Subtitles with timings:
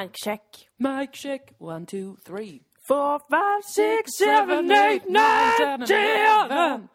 [0.00, 0.68] Mic check.
[0.76, 2.60] Mic check, one, two, three.
[2.88, 6.88] Four, five, six, seven, eight, nine, ten.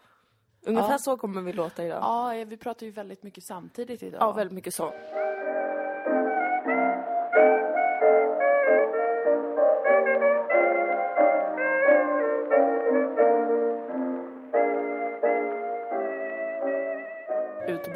[0.65, 0.97] Ungefär Ja.
[0.97, 1.97] så kommer vi låta idag.
[2.01, 4.21] Ja, eh, vi pratar ju väldigt mycket samtidigt idag.
[4.21, 4.93] Ja, väldigt mycket så.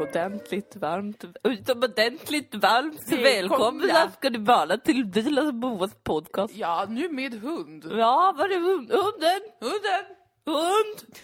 [0.06, 4.12] Utomordentligt varmt, utomordentligt varmt Välkomna.
[4.12, 6.54] ska ni vara till Bilas och Boas podcast.
[6.56, 7.86] Ja, nu med hund.
[7.92, 9.42] Ja, var är hund- hunden?
[9.60, 10.06] Hunden!
[10.46, 11.18] Hund!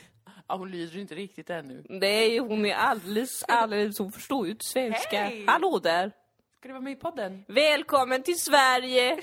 [0.47, 1.83] Ja, hon lyder inte riktigt ännu.
[1.89, 5.23] Nej, hon är alldeles, alldeles, hon förstår ju inte svenska.
[5.23, 5.45] Hej!
[5.47, 6.11] Hallå där!
[6.59, 7.45] Ska du vara med i podden?
[7.47, 9.17] Välkommen till Sverige!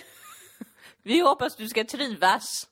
[1.03, 2.67] Vi hoppas du ska trivas.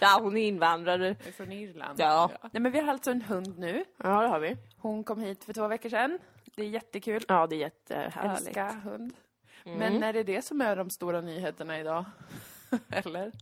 [0.00, 1.08] Ja, hon är invandrare.
[1.08, 2.00] Är från Irland.
[2.00, 2.30] Ja.
[2.52, 3.84] Nej, men vi har alltså en hund nu.
[3.96, 4.56] Ja, det har vi.
[4.76, 6.18] Hon kom hit för två veckor sedan.
[6.56, 7.24] Det är jättekul.
[7.28, 8.46] Ja, det är jättehärligt.
[8.46, 9.12] Älska hund.
[9.64, 12.04] Men är det det som är de stora nyheterna idag?
[12.90, 13.32] Eller?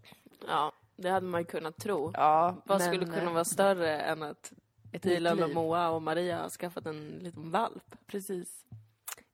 [0.48, 2.10] Ja, det hade man ju kunnat tro.
[2.14, 4.52] Ja, Vad men, skulle kunna eh, vara större än att
[4.92, 5.50] nytt och.
[5.50, 7.96] Moa och Maria har skaffat en liten valp?
[8.06, 8.64] Precis.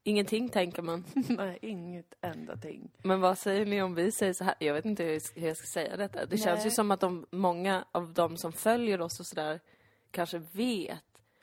[0.05, 1.05] Ingenting tänker man.
[1.29, 2.91] Nej, inget enda ting.
[3.03, 4.55] Men vad säger ni om vi säger så här?
[4.59, 6.27] Jag vet inte hur jag ska- säga detta.
[6.27, 6.71] Det känns ju Nej.
[6.71, 9.61] som att de, många av de som följer oss och sådär
[10.11, 10.99] kanske vet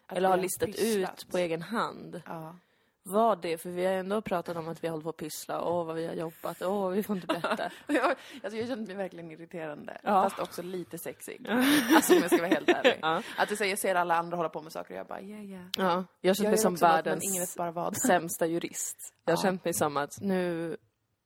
[0.05, 1.19] Att eller har listat pysslat.
[1.25, 2.55] ut på egen hand Ja.
[3.03, 3.57] Vad det är.
[3.57, 5.61] För vi har ändå pratat om att vi håller på att pyssla.
[5.63, 6.61] Åh, vad vi har jobbat.
[6.61, 7.71] Åh, vi får inte berätta.
[7.87, 10.23] Jag, alltså jag kände mig verkligen irriterande, Ja.
[10.23, 11.45] fast också lite sexig.
[11.95, 12.99] Alltså om jag ska vara helt ärlig.
[13.01, 13.21] Ja.
[13.37, 15.45] Att du säger, jag ser alla andra hålla på med saker och jag bara, yeah,
[15.45, 15.65] yeah.
[15.77, 17.97] Ja, jag känner Jag mig som världens ingen vet bara vad.
[18.07, 19.13] sämsta jurist.
[19.25, 19.41] Jag har Ja.
[19.43, 20.77] känt mig som att nu,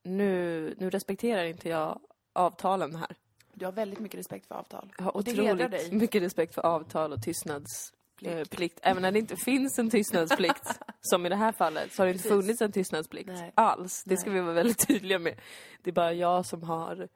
[0.04, 2.00] nu, nu respekterar inte jag
[2.34, 3.16] avtalen här.
[3.54, 4.94] Du har väldigt mycket respekt för avtal.
[4.98, 5.92] Jag har Och otroligt dig.
[5.92, 8.03] mycket respekt för avtal och tystnadsplikt.
[8.50, 8.80] Plikt.
[8.84, 12.14] Även när det inte finns en tystnadsplikt, som i det här fallet, så har det
[12.14, 13.52] inte funnits en tystnadsplikt Nej.
[13.56, 14.04] alls.
[14.04, 14.18] Det Nej.
[14.18, 15.40] ska vi vara väldigt tydliga med.
[15.84, 17.08] Det är bara jag som har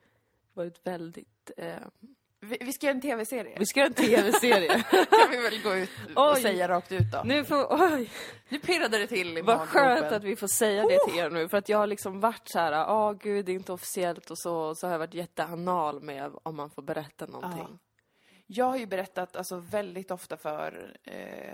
[0.53, 1.51] varit väldigt...
[1.57, 1.75] Eh...
[2.39, 3.59] Vi, vi ska göra en tv-serie.
[3.59, 4.83] Vi ska göra en tv-serie.
[4.91, 6.41] kan vi väl gå ut och Oj.
[6.41, 7.21] säga rakt ut då.
[7.25, 7.67] nu får...
[7.69, 8.09] Oj!
[8.49, 11.49] Nu pirrade det till i Vad skönt att vi får säga det till er nu,
[11.49, 14.39] för att jag har liksom varit så här, åh gud, det är inte officiellt och
[14.39, 17.80] så, så har jag varit jätteanal med om man får berätta någonting.
[18.47, 21.53] Jag har ju berättat alltså, väldigt ofta för eh,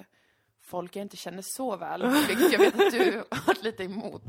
[0.62, 4.24] folk jag inte känner så väl, vilket jag vet att du har varit lite emot.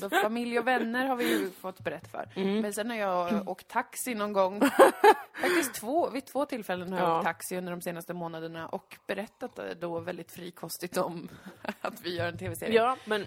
[0.00, 2.28] Så familj och vänner har vi ju fått berätta för.
[2.36, 2.60] Mm.
[2.60, 4.60] Men sen har jag åkt taxi någon gång,
[5.40, 7.16] faktiskt två, vid två tillfällen har jag Ja.
[7.18, 11.28] åkt taxi under de senaste månaderna och berättat eh, då väldigt frikostigt om
[11.80, 12.74] att vi gör en tv-serie.
[12.74, 13.26] Ja, men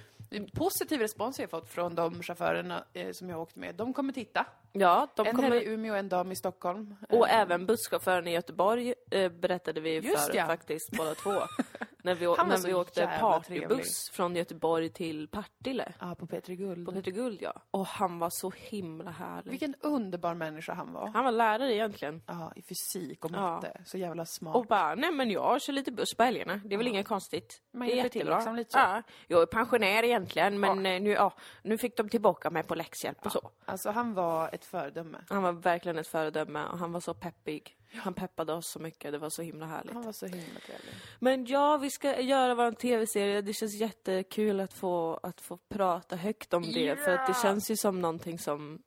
[0.53, 3.75] Positiv respons har jag fått från de chaufförerna eh, som jag har åkt med.
[3.75, 4.45] De kommer titta.
[4.73, 5.56] Ja, de en kommer...
[5.56, 6.95] i Umeå en dam i Stockholm.
[7.09, 10.45] Och Eh, även busschauffören i Göteborg eh, berättade vi Just för ja.
[10.45, 11.34] faktiskt båda två.
[12.03, 15.94] när vi, när vi åkte partybuss från Göteborg till Partille.
[16.00, 16.85] Ja, på Petri Guld.
[16.85, 17.53] På Peter Guld ja.
[17.72, 19.51] Och han var så himla härlig.
[19.51, 21.07] Vilken underbar människa han var.
[21.07, 22.22] Han var lärare egentligen.
[22.28, 23.41] Ja, i fysik och Ja.
[23.41, 23.81] matte.
[23.85, 24.55] Så jävla smart.
[24.55, 26.61] Och bara, nej men jag kör lite buss på helgerna.
[26.66, 27.61] Det är väl inget konstigt.
[27.73, 28.35] Man det är jättebra.
[28.35, 28.78] liksom lite så.
[28.78, 32.75] Ja, jag är pensionär egentligen men eh, nu, ja, nu fick de tillbaka mig på
[32.75, 33.50] läxhjälp och så.
[33.66, 35.18] Alltså han var ett föredöme.
[35.29, 37.78] Han var verkligen ett föredöme och han var så peppig.
[37.96, 39.94] Han peppade oss så mycket, det var så himla härligt.
[39.94, 40.94] Han var så himla trevlig.
[41.19, 43.41] Men ja, vi ska göra vår tv-serie.
[43.41, 46.96] Det känns jättekul att få, att få prata högt om det.
[47.00, 48.84] För att det känns ju som någonting som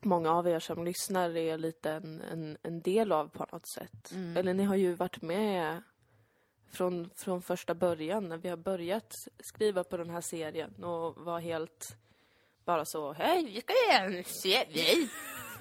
[0.00, 4.12] många av er som lyssnar är lite en, en, en del av på något sätt.
[4.12, 4.36] Mm.
[4.36, 5.82] Eller ni har ju varit med
[6.74, 11.40] från, från första början när vi har börjat skriva på den här serien och var
[11.40, 11.96] helt
[12.64, 15.08] bara så, hej, vi ska en serie.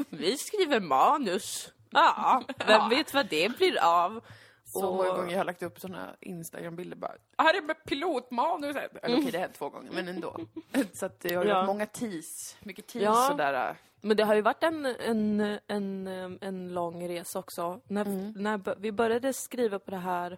[0.09, 1.71] Vi skriver manus.
[1.91, 4.21] Ja, vem vet vad det blir av?
[4.65, 7.15] Så Och- många gånger jag har lagt upp såna Instagram-bilder bara.
[7.37, 8.95] Här är med pilotmanuset.
[9.03, 10.37] Eller okej, det har hänt två gånger, men ändå.
[10.93, 11.55] Så att det har Ja.
[11.55, 12.57] varit många teas.
[12.59, 13.27] Mycket teas Ja.
[13.31, 13.69] sådär.
[13.69, 13.75] äh.
[14.01, 16.07] Men det har ju varit en, en, en,
[16.41, 17.79] en lång resa också.
[17.87, 18.05] När,
[18.39, 20.37] när b- vi började skriva på det här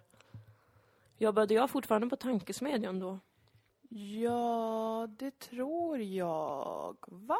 [1.18, 3.18] jobbade jag fortfarande på tankesmedjan då.
[3.98, 6.96] Ja, det tror jag.
[7.08, 7.38] Va?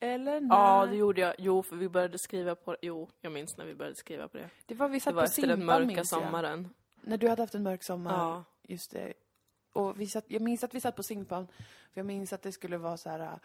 [0.00, 0.48] Eller nej?
[0.50, 1.34] Ja, det gjorde jag.
[1.38, 4.50] Jo, för vi började skriva på Jo, jag minns när vi började skriva på det.
[4.66, 6.68] det var vi Det satt var på efter den Simpan, mörka sommaren.
[7.02, 8.12] När du hade haft en mörk sommar.
[8.12, 8.44] Ja.
[8.62, 9.12] Just det.
[9.72, 11.46] Och vi satt, jag minns att vi satt på Simpan,
[11.92, 13.38] för jag minns att det skulle vara så här,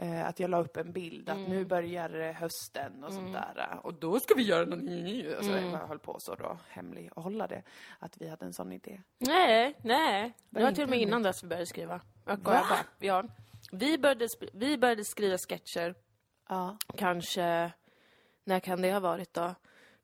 [0.00, 1.50] eh, att jag la upp en bild, att Mm.
[1.50, 3.78] nu börjar eh, hösten och sånt där.
[3.82, 5.36] Och då ska vi göra något nytt.
[5.38, 5.70] Och så Mm.
[5.70, 7.62] jag höll på så då, hemlig och hålla det,
[7.98, 9.00] att vi hade en sån idé.
[9.18, 10.32] Nej, nej.
[10.50, 12.00] Det Var till och med innan dess vi började skriva.
[12.26, 12.42] Jag Va?
[12.44, 12.78] bara.
[12.98, 13.24] Ja.
[13.72, 15.94] Vi började, vi började skriva sketcher
[16.48, 16.76] Ja.
[16.96, 17.72] kanske,
[18.44, 19.54] när kan det ha varit då?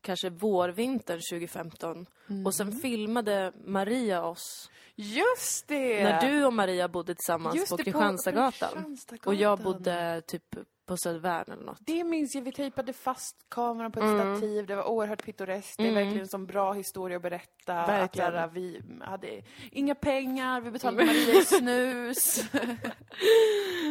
[0.06, 2.06] Kanske vårvintern 2015.
[2.46, 2.78] Och sen Mm.
[2.80, 4.70] filmade Maria oss.
[4.94, 6.04] Just det!
[6.04, 8.96] När du och Maria bodde tillsammans Just på det, på- på Kristianstadsgatan.
[9.24, 10.56] Och jag bodde typ
[10.86, 11.78] på Södervärn eller något.
[11.80, 15.88] Det minns jag, vi tejpade fast kameran på ett stativ, det var oerhört pittoreskt, det
[15.88, 17.74] är verkligen en sån bra historia att berätta.
[17.86, 18.34] Verkligen.
[18.36, 19.42] Att vi hade
[19.72, 22.44] inga pengar, vi betalade Maria i snus.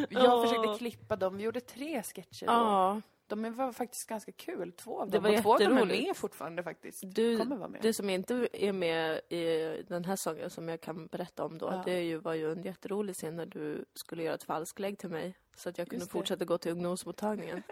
[0.10, 0.44] jag Ja.
[0.48, 2.54] försökte klippa dem, vi gjorde tre sketcher då.
[2.54, 5.24] Ja, De var faktiskt ganska kul, två av Det dem.
[5.24, 7.04] var och två av dem är med fortfarande faktiskt.
[7.06, 7.82] du, Kommer vara med.
[7.82, 11.66] det som inte är med i den här sången som jag kan berätta om då,
[11.72, 11.82] Ja.
[11.86, 15.38] det ju, var ju en jätterolig scen när du skulle göra ett falsklägg till mig.
[15.56, 16.18] Så att jag kunde Just det.
[16.20, 17.64] fortsätta gå till ungdomsmottagningen.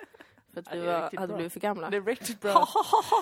[0.53, 1.35] För att vi det var, hade bra.
[1.35, 1.89] blivit för gamla.
[1.89, 2.51] Det är riktigt bra.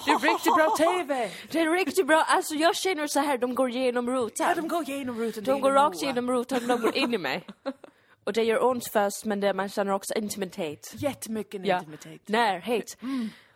[0.06, 1.31] Det är riktigt bra TV!
[1.51, 4.48] Det är riktigt bra, alltså jag känner så här, de går igenom rutan.
[4.50, 5.44] Ja, de går genom rutan.
[5.44, 7.48] De går rakt igenom rutan, de går in i mig.
[8.23, 10.94] Och det gör ont först, men det, man känner också intimitet.
[10.95, 11.77] Jättemycket Ja.
[11.79, 12.27] intimitet.
[12.27, 12.97] Närhet.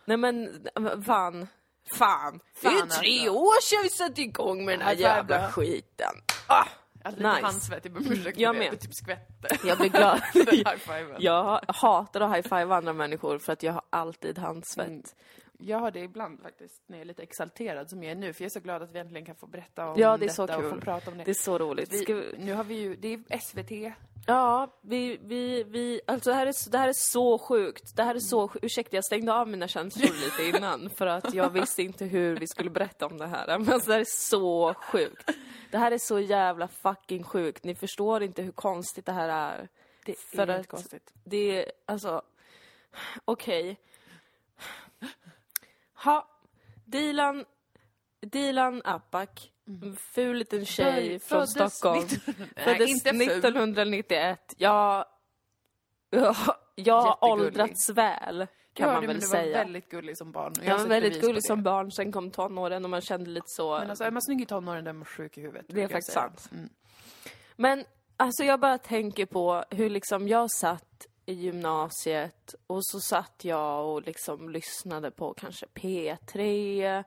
[0.04, 0.66] Nej men,
[1.06, 1.46] fan.
[1.92, 2.40] Fan.
[2.60, 3.30] Det är tre alltså.
[3.32, 5.48] år sedan vi satte igång med den här jävla då.
[5.48, 6.14] skiten.
[6.46, 6.64] Ah,
[7.04, 7.42] Alltså lite Nice.
[7.46, 8.80] handsvett, jag ber om ursäkt Jag med.
[8.80, 9.60] Typ skvätter.
[9.68, 10.20] jag blir glad.
[11.18, 14.86] Jag hatar att high-five andra människor för att jag har alltid handsvett.
[14.88, 15.02] Mm.
[15.58, 18.42] Jag har det ibland faktiskt, när jag är lite exalterad som jag är nu, för
[18.42, 20.34] jag är så glad att vi äntligen kan få berätta om Ja, det är detta
[20.34, 20.70] så och kul.
[20.70, 21.24] få prata om det.
[21.24, 21.92] Det är så roligt.
[21.92, 23.94] vi, vi, Nu har vi ju, det är SVT.
[24.26, 27.96] ja, vi, vi, vi, alltså det här, är, det här är så sjukt.
[27.96, 28.64] Det här är så sjukt.
[28.64, 30.10] Ursäkta, jag stängde av mina känslor
[30.40, 33.58] lite innan för att jag visste inte hur vi skulle berätta om det här.
[33.58, 35.30] Men alltså det här är så sjukt.
[35.70, 37.64] Det här är så jävla fucking sjukt.
[37.64, 39.68] Ni förstår inte hur konstigt det här är.
[40.06, 41.12] Det För är att- helt konstigt.
[41.24, 42.22] Det är, alltså,
[43.24, 43.76] okej.
[46.04, 46.28] Ha,
[46.84, 47.44] Dilan,
[48.26, 51.46] Dilan Apak, en ful liten tjej Böj, från Mm.
[51.48, 52.00] föddes Stockholm.
[52.02, 53.22] 19 Nej, Föddes inte ful.
[53.22, 54.54] 1991.
[54.56, 55.04] Jag,
[56.10, 56.36] jag,
[56.74, 57.46] jag har Jättegullig.
[57.46, 59.42] åldrats väl, kan man det- väl men säga.
[59.46, 60.52] Du var väldigt gullig som barn.
[60.56, 61.46] jag har var sett väldigt bevis på gullig det.
[61.46, 63.78] som barn, sen kom tonåren och man kände lite så...
[63.78, 65.66] Men alltså, är man snygg i tonåren, då är man sjuk i huvudet.
[65.68, 66.22] Det är brukar jag faktiskt säga.
[66.28, 66.48] sant.
[66.52, 66.68] Mm.
[67.56, 67.84] Men
[68.16, 70.85] alltså jag bara tänker på hur liksom jag satt
[71.26, 77.04] i gymnasiet och så satt jag och liksom lyssnade på kanske P3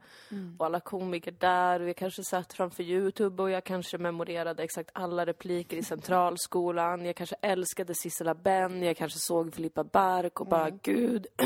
[0.58, 4.90] och alla komiker där och jag kanske satt framför Youtube och jag kanske memorerade exakt
[4.94, 7.06] alla repliker i Centralskolan.
[7.06, 11.28] Jag kanske älskade Sissela Benn, jag kanske såg Filippa Bark och bara gud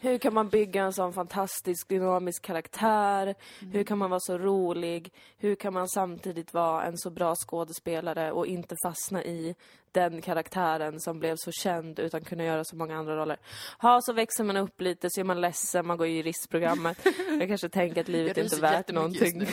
[0.00, 3.34] hur kan man bygga en sån fantastisk dynamisk karaktär?
[3.72, 5.12] Hur kan man vara så rolig?
[5.38, 9.54] Hur kan man samtidigt vara en så bra skådespelare och inte fastna i
[9.92, 13.36] den karaktären som blev så känd utan kunna göra så många andra roller?
[13.82, 17.06] Ja, så växer man upp lite, så är man ledsen, man går i juristprogrammet.
[17.38, 19.46] Jag kanske tänker att livet Jag inte är ryser värt någonting.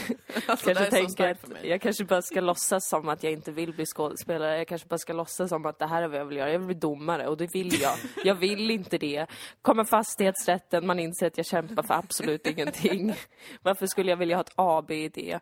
[0.47, 3.73] Alltså, kanske är tänker att jag kanske bara ska låtsas som att jag inte vill
[3.73, 4.57] bli skådespelare.
[4.57, 6.51] Jag kanske bara ska låtsas som att det här är vad jag vill göra.
[6.51, 7.95] Jag vill bli domare och det vill jag.
[8.23, 9.25] Jag vill inte det.
[9.61, 13.13] Kommer fastighetsrätten, man inser att jag kämpar för absolut ingenting.
[13.61, 15.39] Varför skulle jag vilja ha ett AB i det?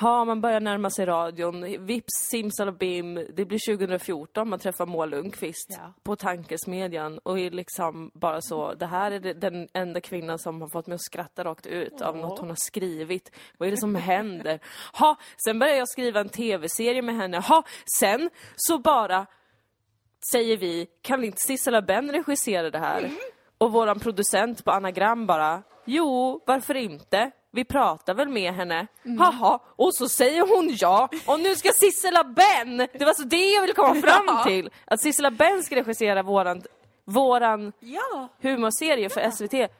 [0.00, 1.86] Ja, man börjar närma sig radion.
[1.86, 3.14] Vips, simsalabim.
[3.14, 5.92] Det blir 2014, man träffar Moa Lundqvist Ja.
[6.02, 10.68] på Tankesmedjan och är liksom bara så, det här är den enda kvinnan som har
[10.68, 13.30] fått mig att skratta rakt ut av något hon har skrivit.
[13.58, 14.60] Vad är det som händer?
[14.98, 17.38] Ha, sen börjar jag skriva en tv-serie med henne.
[17.40, 17.62] Ha,
[17.98, 19.26] sen så bara
[20.32, 23.10] säger vi, kan inte Sissela Benn regissera det här?
[23.58, 27.30] Och våran producent på Anagram bara, jo, varför inte?
[27.54, 28.86] Vi pratar väl med henne.
[29.18, 31.08] Haha, och så säger hon ja.
[31.26, 34.70] Och nu ska Sissela Benn, det var så det jag ville komma fram till.
[34.84, 36.62] Att Sissela Benn ska regissera våran,
[37.04, 38.28] våran Ja!
[38.42, 39.70] humorserie för SVT.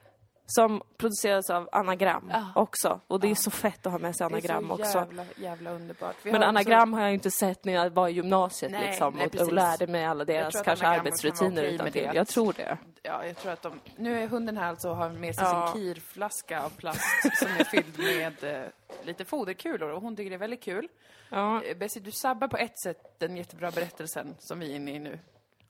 [0.46, 2.46] Som produceras av Anagram Ja.
[2.54, 3.00] också.
[3.06, 4.98] Och det är så fett att ha med sig Det är Anagram så också.
[4.98, 6.16] jävla, jävla underbart.
[6.22, 9.14] Vi Men har anagram har jag inte sett när jag var i gymnasiet Nej, liksom
[9.14, 12.02] nej, och, och lärde mig alla deras kanske anagram kan arbetsrutiner okej utan med till.
[12.02, 12.12] det.
[12.14, 12.78] Jag tror det.
[13.02, 13.80] Ja, jag tror att de...
[13.96, 15.70] Nu är hunden här alltså och har med sig Ja.
[15.72, 17.00] sin kirflaska av plast
[17.38, 18.66] som är fylld med eh,
[19.02, 20.88] lite foderkulor och hon tycker det är väldigt kul.
[21.30, 21.62] Ja.
[21.64, 24.98] Eh, Bessie, du sabbar på ett sätt den jättebra berättelsen som vi är inne i
[24.98, 25.18] nu.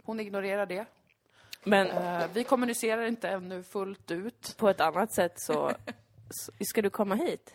[0.04, 0.84] Hon ignorerar det.
[1.64, 4.54] Men Eh, vi kommunicerar inte ännu fullt ut.
[4.58, 5.72] på ett annat sätt så,
[6.30, 6.52] så...
[6.64, 7.54] Ska du komma hit?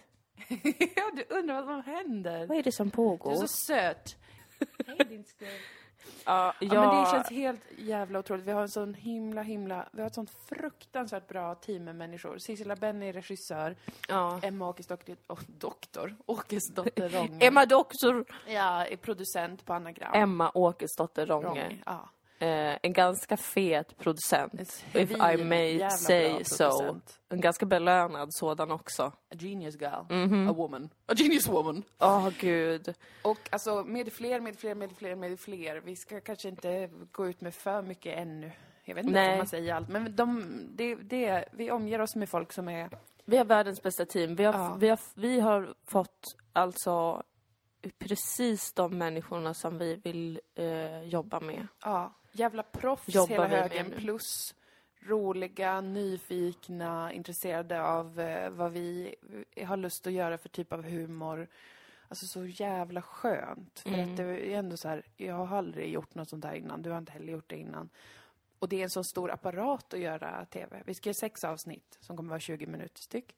[0.96, 2.48] ja, du undrar vad som händer.
[2.48, 3.36] Vad är det som Du är pågår?
[3.36, 4.16] så söt.
[4.88, 5.48] Hej din skull.
[6.26, 8.46] Ja, Ja, men det känns helt jävla otroligt.
[8.46, 9.90] Vi har en sån himla, himla...
[9.92, 12.38] Vi har ett sånt fruktansvärt bra team med människor.
[12.38, 13.76] Sissela Benn är regissör.
[14.08, 14.40] ja.
[14.44, 15.16] Emma Åkesdotter...
[15.28, 16.16] Oh, doktor.
[16.26, 17.46] Åkesdotter Ronge.
[17.46, 20.12] Emma Doktor Ja, är producent på Anagram.
[20.14, 21.48] Emma Åkesdotter Ronge.
[21.48, 21.78] Ronge.
[21.86, 22.10] Ja.
[22.40, 24.84] Eh, en ganska fet producent.
[24.94, 27.00] If I may say so.
[27.30, 29.04] En ganska belönad sådan också.
[29.04, 30.04] A genius girl.
[30.10, 30.50] Mhm.
[30.50, 30.90] A woman.
[31.06, 31.84] A genius woman.
[32.00, 32.94] Åh gud.
[33.22, 35.82] Och alltså med fler, med fler, med fler, med fler.
[35.86, 38.52] Vi ska kanske inte gå ut med för mycket ännu.
[38.84, 39.32] Jag vet inte Nej.
[39.32, 39.90] om man säger allt.
[39.90, 40.44] Men de,
[40.76, 42.90] det, det, vi omger oss med folk som är...
[43.26, 44.36] Vi har världens bästa team.
[44.36, 44.78] Vi har, Ja.
[44.80, 47.24] vi har, vi har fått alltså
[48.00, 51.68] precis de människorna som vi vill eh, jobba med.
[51.84, 54.56] Ja, jävla proffs Jobbar hela högen plus
[55.00, 59.16] roliga, nyfikna, intresserade av eh, vad vi
[59.66, 61.48] har lust att göra för typ av humor.
[62.08, 63.80] Alltså så jävla skönt.
[63.80, 64.12] För Mm.
[64.12, 66.90] att det är ändå så här, jag har aldrig gjort något sånt här innan, du
[66.90, 67.90] har inte heller gjort det innan.
[68.60, 70.82] Och det är en så stor apparat att göra TV.
[70.86, 73.36] Vi ska göra sex avsnitt som kommer vara 20 minuter styck.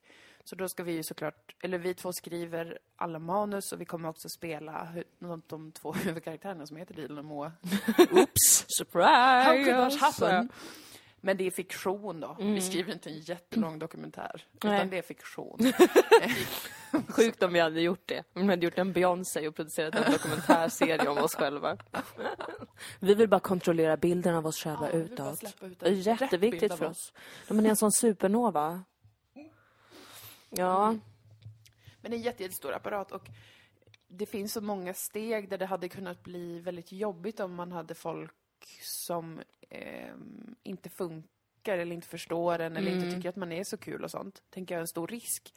[0.50, 4.10] Så då ska vi ju såklart, eller vi två skriver alla manus och vi kommer
[4.10, 4.88] också spela
[5.20, 7.52] de, de två huvudkaraktärerna som heter Dilan och Moa.
[8.12, 8.66] Oops!
[8.68, 9.44] Surprise!
[9.44, 10.50] How could that happen?
[11.22, 12.36] Men det är fiktion då.
[12.40, 14.46] Vi skriver inte en jättelång dokumentär.
[14.64, 14.76] Nej.
[14.76, 15.60] Utan det är fiktion.
[17.10, 18.24] Sjukt om vi hade gjort det.
[18.34, 21.78] Om vi hade gjort en Beyoncé och producerat en dokumentärserie om oss själva.
[23.00, 25.44] Vi vill bara kontrollera bilden av oss själva Ja, utåt.
[25.62, 26.92] ut Det är jätteviktigt för oss.
[26.92, 27.14] oss.
[27.48, 28.84] Det är en sån supernova.
[30.50, 30.96] Ja.
[32.02, 33.28] Men det är en jätte- jättestor apparat och
[34.08, 37.96] det finns så många steg där det hade kunnat bli väldigt jobbigt om man hade
[37.96, 38.32] folk
[38.82, 39.40] som
[39.70, 44.04] ehm, inte funkar eller inte förstår en eller inte tycker att man är så kul
[44.04, 44.44] och sånt.
[44.50, 45.54] Tänker jag är en stor risk.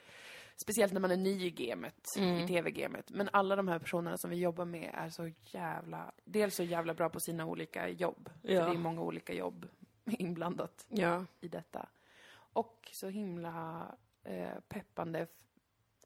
[0.63, 3.11] Speciellt när man är ny i gamet, i tv-gamet.
[3.11, 6.95] Men alla de här personerna som vi jobbar med är så jävla, dels så jävla
[6.95, 8.31] bra på sina olika jobb.
[8.43, 8.65] För Ja.
[8.65, 9.69] det är många olika jobb
[10.07, 11.25] inblandat Ja.
[11.41, 11.89] i detta.
[12.35, 13.87] Och så himla
[14.25, 15.27] eh, peppande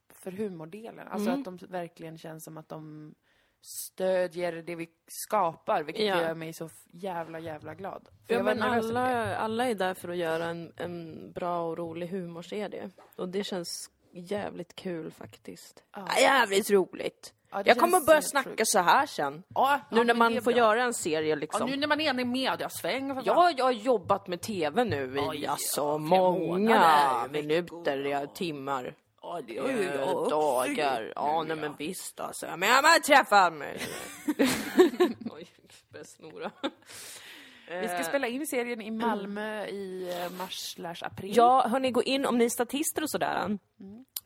[0.08, 1.08] för humordelen.
[1.08, 1.40] Alltså Mm.
[1.40, 3.14] att de verkligen känns som att de
[3.60, 6.20] stödjer det vi skapar, vilket Ja.
[6.22, 8.08] gör mig så jävla, jävla glad.
[8.26, 12.08] För Ja, men alla, alla är där för att göra en, en bra och rolig
[12.08, 12.90] humorserie.
[13.16, 15.84] Och det känns jävligt kul faktiskt.
[15.92, 16.08] Ja.
[16.20, 17.34] Jävligt roligt.
[17.50, 18.68] Ja, Jag kommer börja snacka sjukt.
[18.68, 19.42] så här sen.
[19.54, 20.56] Ja, Nu ja, när man får bra.
[20.58, 21.70] göra en serie liksom.
[21.70, 23.08] nu när man är i mediasväng.
[23.08, 23.24] för fan.
[23.24, 28.94] Ja, jag har jobbat med TV nu i Oj, alltså många månader, minuter, ja, timmar.
[29.22, 31.12] Ja, det eh, är jag dagar.
[31.16, 32.56] Ja, nej men visst alltså.
[32.56, 33.80] Men jag vill träffa mig.
[35.30, 35.46] Oj,
[36.04, 36.50] snora.
[37.68, 41.36] Vi ska spela in serien i Malmö i eh, mars slash april.
[41.36, 43.58] Ja, hörni, gå in om ni är statister och sådär.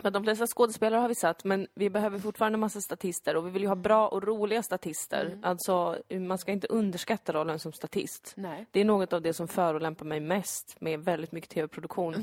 [0.02, 3.50] För de flesta skådespelare har vi satt, men vi behöver fortfarande massa statister och vi
[3.50, 5.38] vill ju ha bra och roliga statister.
[5.42, 8.32] Alltså, man ska inte underskatta rollen som statist.
[8.36, 8.66] Nej.
[8.70, 12.14] Det är något av det som förolämpar mig mest med väldigt mycket tv-produktion.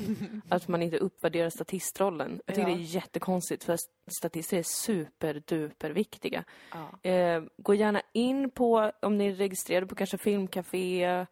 [0.48, 2.40] att man inte uppvärderar statistrollen.
[2.46, 2.74] Jag tycker Ja.
[2.74, 3.76] det är jättekonstigt för
[4.20, 6.44] statister är superduper viktiga.
[7.02, 7.10] Ja.
[7.10, 11.26] Eh, gå gärna in på, om ni är registrerade på kanske Filmcafé,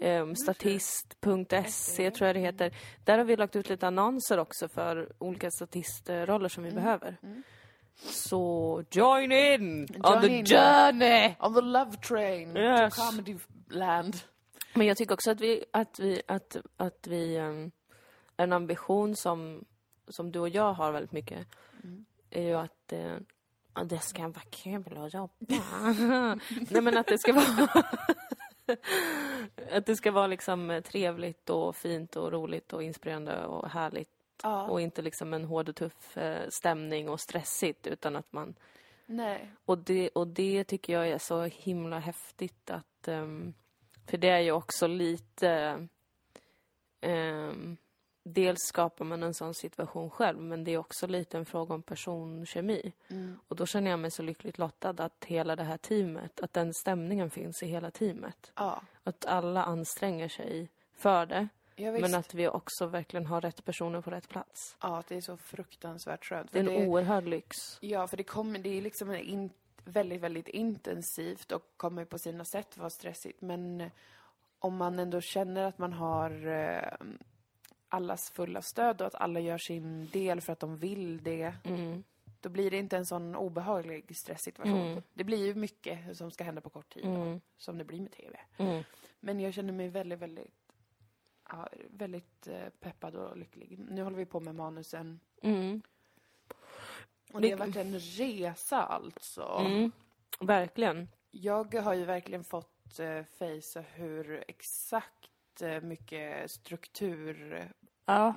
[0.00, 2.74] eh, statist.se tror jag det heter.
[3.04, 7.16] Där har vi lagt ut lite annonser också för olika statistroller som vi behöver.
[8.02, 10.46] Så join in on the in.
[10.46, 11.34] journey!
[11.40, 12.94] On the love train Yes.
[12.96, 13.38] to comedy
[13.70, 14.16] land.
[14.74, 17.70] Men jag tycker också att vi, att vi, att, att vi, um,
[18.36, 19.64] en ambition som,
[20.08, 21.46] som du och jag har väldigt mycket,
[22.30, 23.16] är ju att eh,
[23.74, 25.34] ja, det ska vara kul att jobba.
[26.70, 27.68] Nej men att det ska vara
[29.72, 34.08] att det ska vara liksom eh, trevligt och fint och roligt och inspirerande och härligt
[34.42, 34.62] Ja.
[34.68, 38.54] och inte liksom en hård och tuff eh, stämning och stressigt utan att man
[39.06, 39.50] Nej.
[39.64, 43.08] och det, och det tycker jag är så himla häftigt att...
[43.08, 43.54] ehm,
[44.06, 45.48] för det är ju också lite...
[47.00, 47.76] ehm,
[48.32, 51.82] dels skapar man en sån situation själv, men det är också lite en fråga om
[51.82, 52.92] personkemi.
[53.08, 53.38] Mm.
[53.48, 56.74] Och då känner jag mig så lyckligt lottad att hela det här teamet, att den
[56.74, 58.52] stämningen finns i hela teamet.
[58.56, 58.82] Ja.
[59.04, 64.00] Att alla anstränger sig för det, Ja, men att vi också verkligen har rätt personer
[64.00, 64.76] på rätt plats.
[64.80, 66.52] Ja, det är så fruktansvärt skönt.
[66.52, 67.56] Det är en oerhörd lyx.
[67.80, 69.50] Ja, för det kommer, det är liksom in,
[69.84, 73.40] väldigt, väldigt intensivt och kommer på sina sätt vara stressigt.
[73.40, 73.90] Men
[74.58, 77.06] om man ändå känner att man har eh,
[77.90, 82.04] allas fulla stöd och att alla gör sin del för att de vill det, Mm.
[82.40, 85.02] då blir det inte en sån obehaglig stresssituation.
[85.14, 87.40] Det blir ju mycket som ska hända på kort tid, då, Mm.
[87.56, 88.40] som det blir med TV.
[88.58, 88.82] Mm.
[89.20, 90.54] Men jag känner mig väldigt, väldigt,
[91.48, 93.78] ja, väldigt eh, peppad och lycklig.
[93.78, 95.20] Nu håller vi på med manusen.
[95.42, 95.82] Mm.
[97.32, 99.42] Och det har varit en resa alltså.
[99.66, 99.92] Mm.
[100.40, 101.08] Verkligen.
[101.30, 107.68] Jag har ju verkligen fått eh, fejsa hur exakt eh, mycket strukturbehov
[108.14, 108.34] Ja.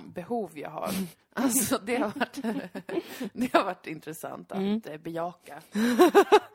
[0.57, 0.89] jag har.
[1.35, 2.39] Alltså det har varit,
[3.33, 4.81] det har varit intressant att Mm.
[4.85, 5.61] eh, bejaka.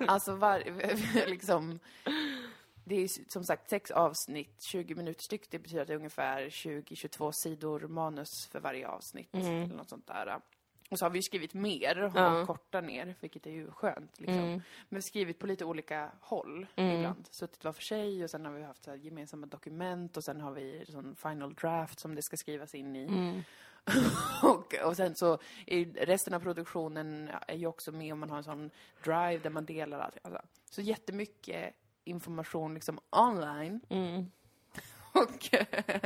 [0.09, 0.59] Alltså var,
[1.27, 1.79] liksom,
[2.85, 5.51] det är som sagt sex avsnitt, 20 minuter styck.
[5.51, 9.35] Det betyder att det är ungefär 20-22 sidor manus för varje avsnitt.
[9.35, 9.47] Mm.
[9.63, 10.41] Eller något sånt där.
[10.89, 12.47] Och så har vi skrivit mer och Ja.
[12.47, 14.21] kortat ner, vilket är ju skönt.
[14.21, 14.39] Liksom.
[14.39, 14.51] Mm.
[14.53, 16.97] Men vi har skrivit på lite olika håll Mm.
[16.97, 17.29] ibland.
[17.31, 20.53] Suttit var för sig och sen har vi haft så gemensamma dokument och sen har
[20.53, 23.05] vi sån final draft som det ska skrivas in i.
[23.07, 23.43] Mm.
[24.43, 28.37] och, och sen så är resten av produktionen är ju också med om man har
[28.39, 28.71] en sån
[29.05, 30.19] drive där man delar allt.
[30.23, 33.81] Alltså, så jättemycket information liksom online.
[33.89, 34.31] Mm.
[35.19, 36.01] Och eh,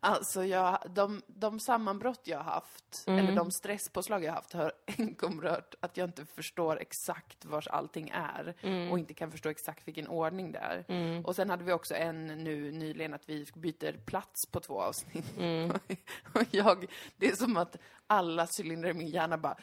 [0.00, 3.18] alltså jag, de, de sammanbrott jag har haft, Mm.
[3.24, 7.68] eller de stresspåslag jag har haft, har enkom rört att jag inte förstår exakt vars
[7.68, 8.90] allting är Mm.
[8.92, 11.26] och inte kan förstå exakt vilken ordning det är.
[11.26, 15.38] Och sen hade vi också en nu nyligen att vi byter plats på två avsnitt.
[15.38, 15.70] Mm.
[16.34, 16.86] och jag,
[17.16, 19.56] det är som att alla cylindrar i min hjärna bara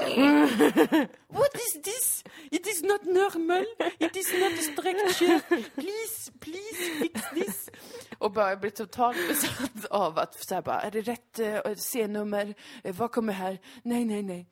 [1.28, 2.24] What is this?
[2.50, 3.64] It is not normal.
[3.98, 5.40] It is not a structure.
[5.74, 7.70] Please, please fix this.
[8.18, 12.54] Och bara blir totalt besatt av att så här bara, är det rätt eh, C-nummer?
[12.84, 13.58] Eh, vad kommer här?
[13.82, 14.46] Nej, nej, nej.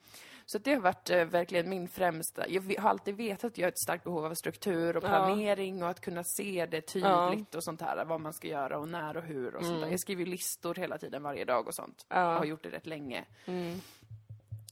[0.45, 2.49] Så det har varit eh, verkligen min främsta...
[2.49, 5.07] Jag har alltid vetat att jag har ett starkt behov av struktur och Ja.
[5.07, 8.05] planering och att kunna se det tydligt och sånt här.
[8.05, 9.89] Vad man ska göra och när och hur och sånt där.
[9.89, 12.05] Jag skriver listor hela tiden, varje dag och sånt.
[12.09, 12.15] Ja.
[12.31, 13.25] Jag har gjort det rätt länge.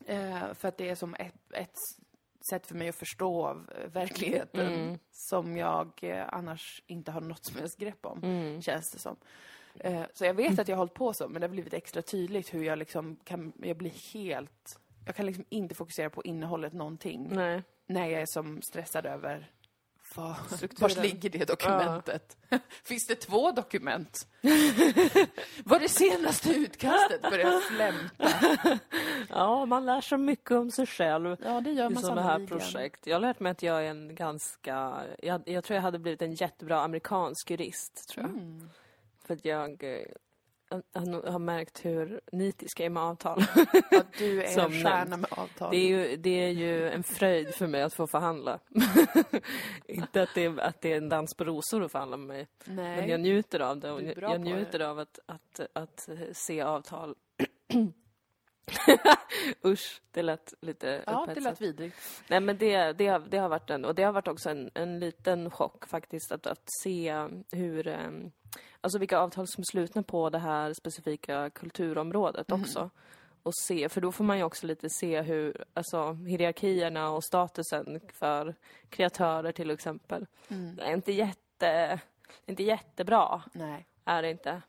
[0.08, 1.78] Eh, för att det är som ett, ett
[2.50, 7.60] sätt för mig att förstå eh, verkligheten som jag eh, annars inte har något som
[7.60, 8.22] helst grepp om,
[8.62, 9.18] känns det som.
[9.80, 12.02] Eh, så jag vet att jag har hållit på så, men det har blivit extra
[12.02, 16.74] tydligt hur jag liksom kan, jag blir helt, jag kan liksom inte fokusera på innehållet
[16.74, 17.64] någonting Nej.
[17.86, 19.52] när jag är som stressad över
[20.55, 20.89] Strukturen.
[20.89, 22.38] vars ligger det dokumentet?
[22.83, 24.27] Finns det två dokument?
[25.63, 28.79] Var det senaste utkastet börjar flämta?
[29.29, 32.47] Ja, man lär sig mycket om sig själv Ja, det gör i man sådana här
[32.47, 33.07] projekt.
[33.07, 35.03] Jag har lärt mig att jag är en ganska...
[35.19, 38.36] Jag, jag tror jag hade blivit en jättebra amerikansk jurist, tror jag.
[38.36, 38.69] Mm.
[39.25, 40.05] För att jag eh,
[40.69, 43.43] har, har märkt hur nitisk jag är med avtal.
[43.91, 45.71] Ja, du är en stjärna med avtal.
[45.71, 48.59] Det är, ju, det är ju en fröjd för mig att få förhandla.
[49.88, 52.47] Inte att det, är, att det är en dans på rosor att förhandla med mig.
[52.65, 52.97] Nej.
[52.97, 53.91] Men jag njuter av det.
[53.91, 57.15] Och jag, jag njuter av att, att, att se avtal.
[59.65, 61.43] Usch, det lät lite ja, det upphetsat.
[61.43, 61.95] lät vidrigt.
[62.27, 64.71] Nej men det, det, har, det har varit en, och det har varit också en,
[64.74, 68.09] en liten chock faktiskt att, att se hur, eh,
[68.81, 72.89] alltså vilka avtal som är slutna på det här specifika kulturområdet också.
[73.43, 77.99] Och se, för då får man ju också lite se hur, alltså hierarkierna och statusen
[78.13, 78.56] för
[78.89, 80.25] kreatörer till exempel.
[80.47, 81.99] Det är inte jätte,
[82.45, 83.86] inte jättebra, Nej.
[84.06, 84.62] är det inte.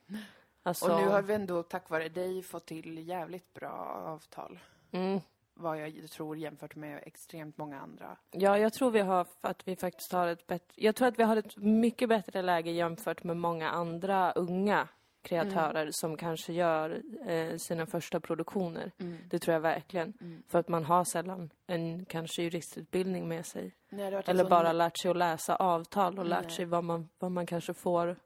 [0.69, 4.59] Alltså, Och nu har vi ändå tack vare dig fått till jävligt bra avtal.
[4.91, 5.21] mm,
[5.55, 8.17] Vad jag tror jämfört med extremt många andra.
[8.31, 11.23] Ja, jag tror vi har, att vi faktiskt har ett bättre, jag tror att vi
[11.23, 14.89] har ett mycket bättre läge jämfört med många andra unga
[15.23, 18.93] kreatörer som kanske gör eh, sina första produktioner.
[19.31, 20.43] Det tror jag verkligen.
[20.49, 23.75] För att man har sällan en kanske juristutbildning med sig.
[23.89, 26.51] Nej, Eller sån- bara lärt sig att läsa avtal och lärt Nej.
[26.51, 28.17] sig vad man, vad man kanske får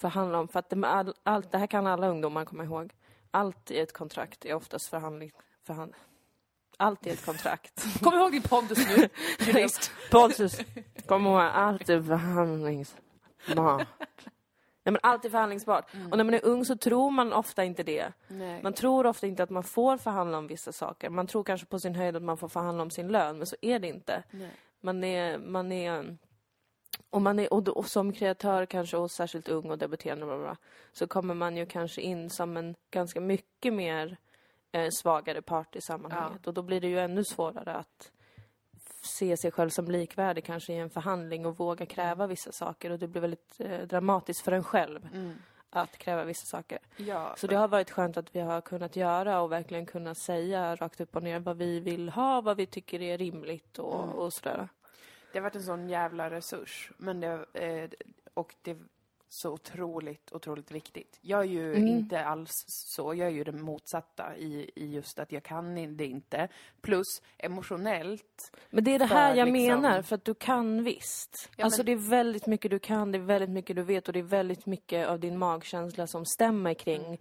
[0.00, 0.48] förhandla om.
[0.48, 2.92] För att det, all, allt, det här kan alla ungdomar komma ihåg.
[3.30, 5.32] Allt i ett kontrakt är oftast förhandling,
[5.66, 5.94] förhand,
[6.76, 7.86] allt i ett kontrakt.
[8.02, 9.08] Kom ihåg din pondus nu,
[9.46, 9.92] jurist.
[10.10, 10.60] Pontus,
[11.06, 13.86] kom ihåg, allt är förhandlingsbart.
[14.84, 15.84] Nej, men allt är förhandlingsbart.
[16.10, 18.12] Och när man är ung så tror man ofta inte det.
[18.28, 18.62] Nej.
[18.62, 21.10] Man tror ofta inte att man får förhandla om vissa saker.
[21.10, 23.56] Man tror kanske på sin höjd att man får förhandla om sin lön, men så
[23.60, 24.22] är det inte.
[24.30, 24.50] Nej.
[24.80, 26.16] Man är, man är,
[27.10, 30.38] och, man är och, då, och som kreatör kanske, och särskilt ung och debuterande, bla,
[30.38, 30.56] bla,
[30.92, 34.16] så kommer man ju kanske in som en ganska mycket mer
[34.72, 36.46] eh, svagare part i sammanhanget.
[36.46, 38.12] Och då blir det ju ännu svårare att
[39.02, 42.90] se sig själv som likvärdig kanske i en förhandling och våga kräva vissa saker.
[42.90, 45.08] Och det blir väldigt eh, dramatiskt för en själv
[45.70, 46.78] att kräva vissa saker.
[46.96, 50.76] Ja, Så det har varit skönt att vi har kunnat göra och verkligen kunna säga
[50.76, 54.32] rakt upp och ner vad vi vill ha, vad vi tycker är rimligt och, och
[54.32, 54.68] sådär.
[55.32, 56.90] Det har varit en sån jävla resurs.
[56.96, 57.90] Men det, eh,
[58.34, 58.76] och det är
[59.32, 61.18] så otroligt, otroligt viktigt.
[61.20, 61.88] Jag är ju Mm.
[61.88, 63.14] inte alls så.
[63.14, 66.48] Jag är ju det motsatta i, i just att jag kan det inte.
[66.80, 67.06] Plus
[67.38, 68.56] emotionellt.
[68.70, 71.50] Men det är det här jag liksom- menar, för att du kan visst.
[71.56, 74.06] Ja, alltså men- det är väldigt mycket du kan, det är väldigt mycket du vet
[74.08, 77.20] och det är väldigt mycket av din magkänsla som stämmer kring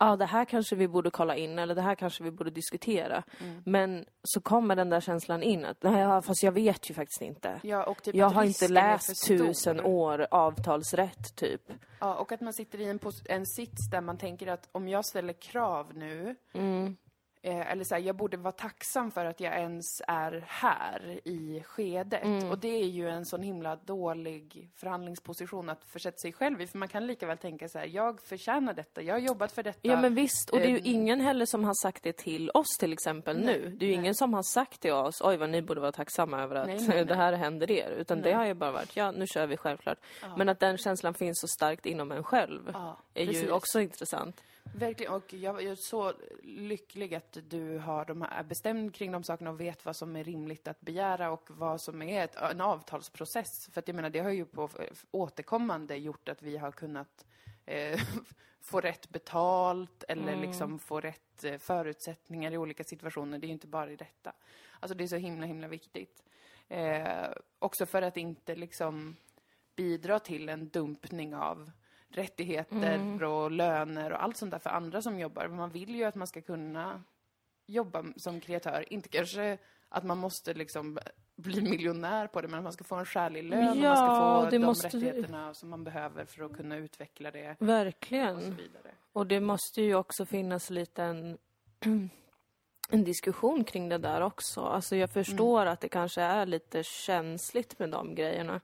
[0.00, 0.10] Mm.
[0.10, 3.22] Ja, det här kanske vi borde kolla in eller det här kanske vi borde diskutera.
[3.40, 3.62] Mm.
[3.66, 7.60] Men så kommer den där känslan in att nej, fast jag vet ju faktiskt inte.
[7.62, 11.62] Ja, och typ jag har inte läst tusen år avtalsrätt, typ.
[12.00, 15.04] Ja, och att man sitter i en, en sits där man tänker att om jag
[15.04, 16.36] ställer krav nu,
[17.48, 21.62] eh, eller så här, jag borde vara tacksam för att jag ens är här i
[21.66, 22.50] skedet.
[22.50, 26.78] Och det är ju en sån himla dålig förhandlingsposition att försätta sig själv i, för
[26.78, 29.78] man kan lika väl tänka så här, jag förtjänar detta, jag har jobbat för detta.
[29.82, 30.82] Ja men visst, och det är ju Ehm.
[30.84, 33.76] ingen heller som har sagt det till oss till exempel nu.
[33.80, 36.42] Det är ju ingen som har sagt till oss, oj vad ni borde vara tacksamma
[36.42, 37.04] över att Nej, nej, nej.
[37.04, 37.90] det här händer er.
[37.90, 39.98] Utan det har ju bara varit, ja nu kör vi självklart.
[40.36, 43.50] Men att den känslan finns så starkt inom en själv Ja, är ju precis.
[43.50, 44.42] också intressant.
[44.74, 49.24] Verkligen, och jag är så lycklig att du har de här, är bestämd kring de
[49.24, 52.60] sakerna och vet vad som är rimligt att begära och vad som är ett, en
[52.60, 53.68] avtalsprocess.
[53.72, 54.70] För att jag menar, det har ju på
[55.10, 57.26] återkommande gjort att vi har kunnat
[57.64, 58.00] eh,
[58.60, 63.38] få rätt betalt eller liksom få rätt eh, förutsättningar i olika situationer.
[63.38, 64.32] Det är ju inte bara i detta.
[64.80, 66.22] Alltså det är så himla, himla viktigt.
[66.68, 67.28] Eh,
[67.58, 69.16] också för att inte liksom
[69.76, 71.70] bidra till en dumpning av
[72.10, 75.48] rättigheter och löner och allt sånt där för andra som jobbar.
[75.48, 77.02] Man vill ju att man ska kunna
[77.66, 78.92] jobba som kreatör.
[78.92, 80.98] Inte kanske att man måste liksom
[81.36, 83.96] bli miljonär på det, men att man ska få en skälig lön och man Ja,
[83.96, 84.06] ska
[84.44, 88.38] få de måste- rättigheterna som man behöver för att kunna utveckla det och så Verkligen.
[88.38, 88.94] vidare.
[89.12, 91.38] Och det måste ju också finnas lite en,
[92.90, 94.60] en diskussion kring det där också.
[94.60, 98.60] Alltså jag förstår att det kanske är lite känsligt med de grejerna.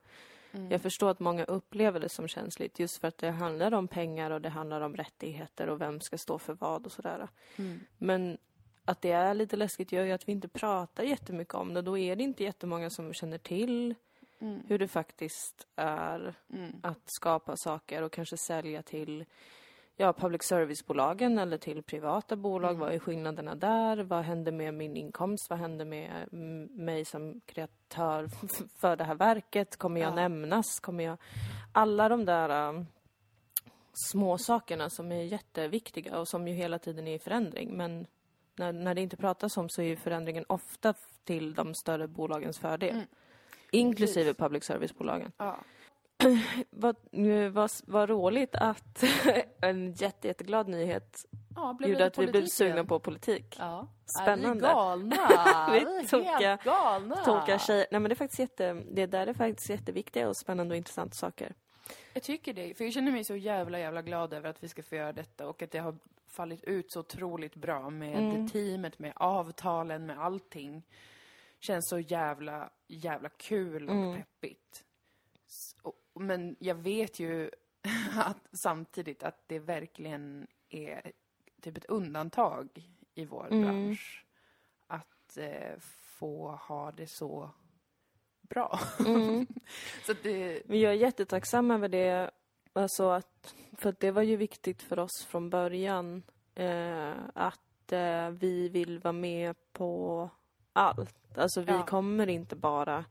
[0.69, 4.31] Jag förstår att många upplever det som känsligt just för att det handlar om pengar
[4.31, 7.27] och det handlar om rättigheter och vem ska stå för vad och sådär.
[7.97, 8.37] Men
[8.85, 11.81] att det är lite läskigt gör ju att vi inte pratar jättemycket om det.
[11.81, 13.95] Då är det inte jättemånga som känner till
[14.67, 16.33] hur det faktiskt är
[16.83, 19.25] att skapa saker och kanske sälja till
[19.97, 22.73] ja, public service-bolagen eller till privata bolag.
[22.73, 24.03] Vad är skillnaderna där?
[24.03, 25.49] Vad händer med min inkomst?
[25.49, 28.27] Vad händer med mm, mig som kreatör
[28.81, 29.77] för det här verket?
[29.77, 30.15] Kommer jag Ja.
[30.15, 30.79] nämnas?
[30.81, 31.17] Kommer jag...
[31.71, 32.85] Alla de där um,
[34.11, 37.77] små sakerna som är jätteviktiga och som ju hela tiden är i förändring.
[37.77, 38.07] Men
[38.55, 43.01] när, när det inte pratas om så är förändringen ofta till de större bolagens fördel.
[43.71, 45.31] Inklusive public service-bolagen.
[45.37, 45.57] Ja.
[46.69, 46.95] Vad,
[47.51, 49.03] vad, vad roligt att
[49.61, 51.25] en jätte, jätteglad nyhet
[51.55, 53.55] Ja, blev gjorde att vi blev sugna på politik.
[53.59, 53.87] Ja.
[54.05, 54.49] Spännande.
[54.49, 55.15] Är vi galna?
[55.71, 57.15] Vi är tokiga- galna.
[57.15, 57.87] Tolka tjejer.
[57.91, 61.15] Nej men det är faktiskt jätte, det där är faktiskt jätteviktiga och spännande och intressanta
[61.15, 61.53] saker.
[62.13, 64.83] Jag tycker det, för jag känner mig så jävla, jävla glad över att vi ska
[64.83, 65.95] få göra detta och att det har
[66.27, 68.49] fallit ut så otroligt bra med Mm.
[68.49, 70.83] teamet, med avtalen, med allting.
[71.59, 74.15] Känns så jävla, jävla kul och Mm.
[74.17, 74.83] peppigt.
[75.81, 77.49] Och- Men jag vet ju
[78.15, 81.11] att, samtidigt att det verkligen är
[81.61, 82.69] typ ett undantag
[83.15, 83.61] i vår Mm.
[83.61, 84.25] bransch.
[84.87, 85.79] Att eh,
[86.19, 87.49] få ha det så
[88.41, 88.79] bra.
[89.05, 89.47] Mm.
[90.05, 92.31] så det, Men jag är jättetacksam över det.
[92.73, 96.23] Alltså att, för att det var ju viktigt för oss från början
[96.55, 100.29] eh, att eh, vi vill vara med på
[100.73, 101.37] allt.
[101.37, 101.85] Alltså vi Ja.
[101.85, 103.05] kommer inte bara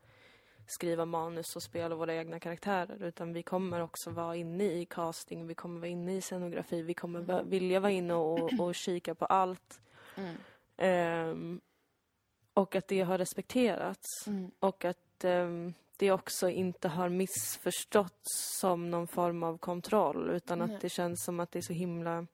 [0.67, 5.47] skriva manus och spela våra egna karaktärer utan vi kommer också vara inne i casting,
[5.47, 9.15] vi kommer vara inne i scenografi, vi kommer va- vilja vara inne och, och kika
[9.15, 9.81] på allt.
[10.17, 10.37] Mm.
[10.77, 11.61] Ehm,
[12.55, 14.27] och att det har respekterats.
[14.27, 14.51] Mm.
[14.59, 20.81] Och att ehm, det också inte har missförståtts som någon form av kontroll utan att
[20.81, 22.27] det känns som att det är så himla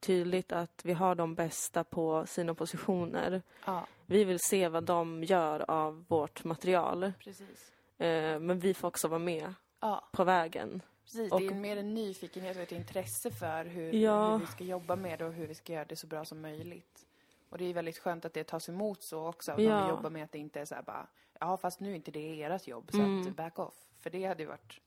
[0.00, 3.42] tydligt att vi har de bästa på sina positioner.
[3.64, 7.12] ja, Vi vill se vad de gör av vårt material.
[7.18, 7.72] precis.
[7.98, 10.82] Eh, men vi får också vara med Ja, på vägen.
[11.04, 11.32] precis.
[11.32, 14.32] Och- det är mer en nyfikenhet och ett intresse för hur, Ja.
[14.32, 16.40] hur vi ska jobba med det och hur vi ska göra det så bra som
[16.40, 17.06] möjligt.
[17.50, 19.80] Och det är väldigt skönt att det tas emot så också, att Ja.
[19.80, 21.06] man jobbar med att det inte är så här bara,
[21.40, 23.20] ja fast nu är inte det ert jobb, så Mm.
[23.28, 23.74] att back off.
[24.00, 24.80] För det hade ju varit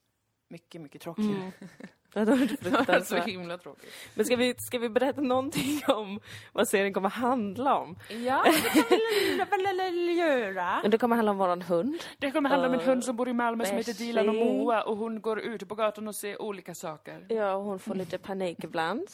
[0.47, 1.31] mycket, mycket tråkigare.
[1.31, 1.51] Mm.
[2.13, 3.89] Det hade varit så himla tråkigt.
[4.15, 6.19] Men ska vi, ska vi berätta någonting om
[6.53, 7.95] vad serien kommer handla om?
[8.09, 10.81] Ja, det kan vi göra.
[10.89, 12.03] Det kommer handla om våran hund.
[12.17, 13.93] Det kommer handla om en hund som bor i Malmö som heter.
[13.93, 17.25] Dilan och Moa och hon går ut på gatan och ser olika saker.
[17.29, 19.07] Ja, hon får lite panik ibland.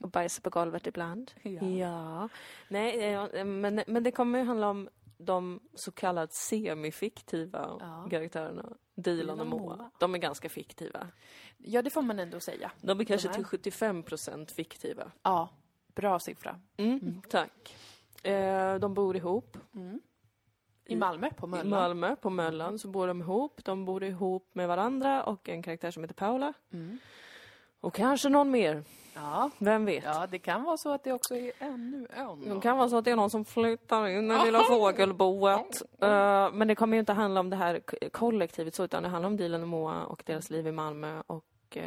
[0.00, 1.30] Och bajsar på golvet ibland.
[1.42, 1.66] Ja.
[1.66, 2.28] Ja.
[2.68, 8.06] Nej, eh, men, men det kommer ju handla om de så kallat semifiktiva Ja.
[8.10, 8.64] karaktärerna.
[8.94, 9.90] Dilan och Moa.
[9.98, 11.08] De är ganska fiktiva.
[11.58, 12.72] Ja, det får man ändå säga.
[12.80, 15.12] De är kanske till 75 procent fiktiva.
[15.22, 15.48] Ja,
[15.94, 16.60] bra siffra.
[16.76, 17.76] Mm, Tack.
[18.22, 19.58] Eh, de bor ihop.
[20.86, 21.68] I Malmö, på I Möllan.
[21.68, 23.64] Malmö, på Möllan, så bor de ihop.
[23.64, 26.52] De bor ihop med varandra och en karaktär som heter Paula.
[26.72, 26.98] Mm.
[27.80, 28.84] Och kanske någon mer.
[29.14, 29.50] Ja.
[29.58, 30.04] Vem vet?
[30.04, 32.54] ja, det kan vara så att det också är ännu en.
[32.54, 35.82] Det kan vara så att det är någon som flyttar in i lilla fågelboet.
[36.00, 37.80] Eh, men det kommer ju inte handla om det här
[38.12, 41.44] kollektivet så, utan det handlar om Dilan och Moa och deras liv i Malmö och
[41.76, 41.82] eh,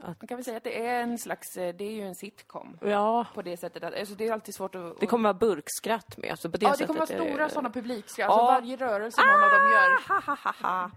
[0.00, 0.20] att...
[0.22, 2.78] Man kan väl säga att det är en slags, eh, det är ju en sitcom.
[2.80, 5.00] Ja, På det sättet att, alltså det är alltid svårt att...
[5.00, 6.30] det kommer vara burkskratt med.
[6.30, 8.30] Alltså på det Ja, det sättet kommer vara stora sådana publikskratt.
[8.30, 8.50] Alltså Ja.
[8.60, 10.08] varje rörelse någon av dem gör.
[10.08, 10.90] Ha, ha, ha, ha.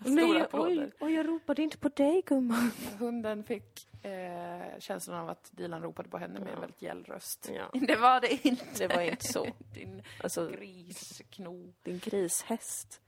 [0.00, 0.70] Stora Nej, applåder.
[0.70, 2.70] oj, oj, jag ropade inte på dig gumman.
[2.98, 7.50] Hunden fick eh, känslan av att Dilan ropade på henne med en väldigt gäll röst.
[7.54, 7.70] Ja.
[7.86, 8.88] Det var det inte.
[8.88, 9.46] Det var inte så.
[9.74, 11.72] Din Alltså, griskno.
[11.82, 13.00] din grishäst.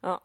[0.00, 0.20] Ja.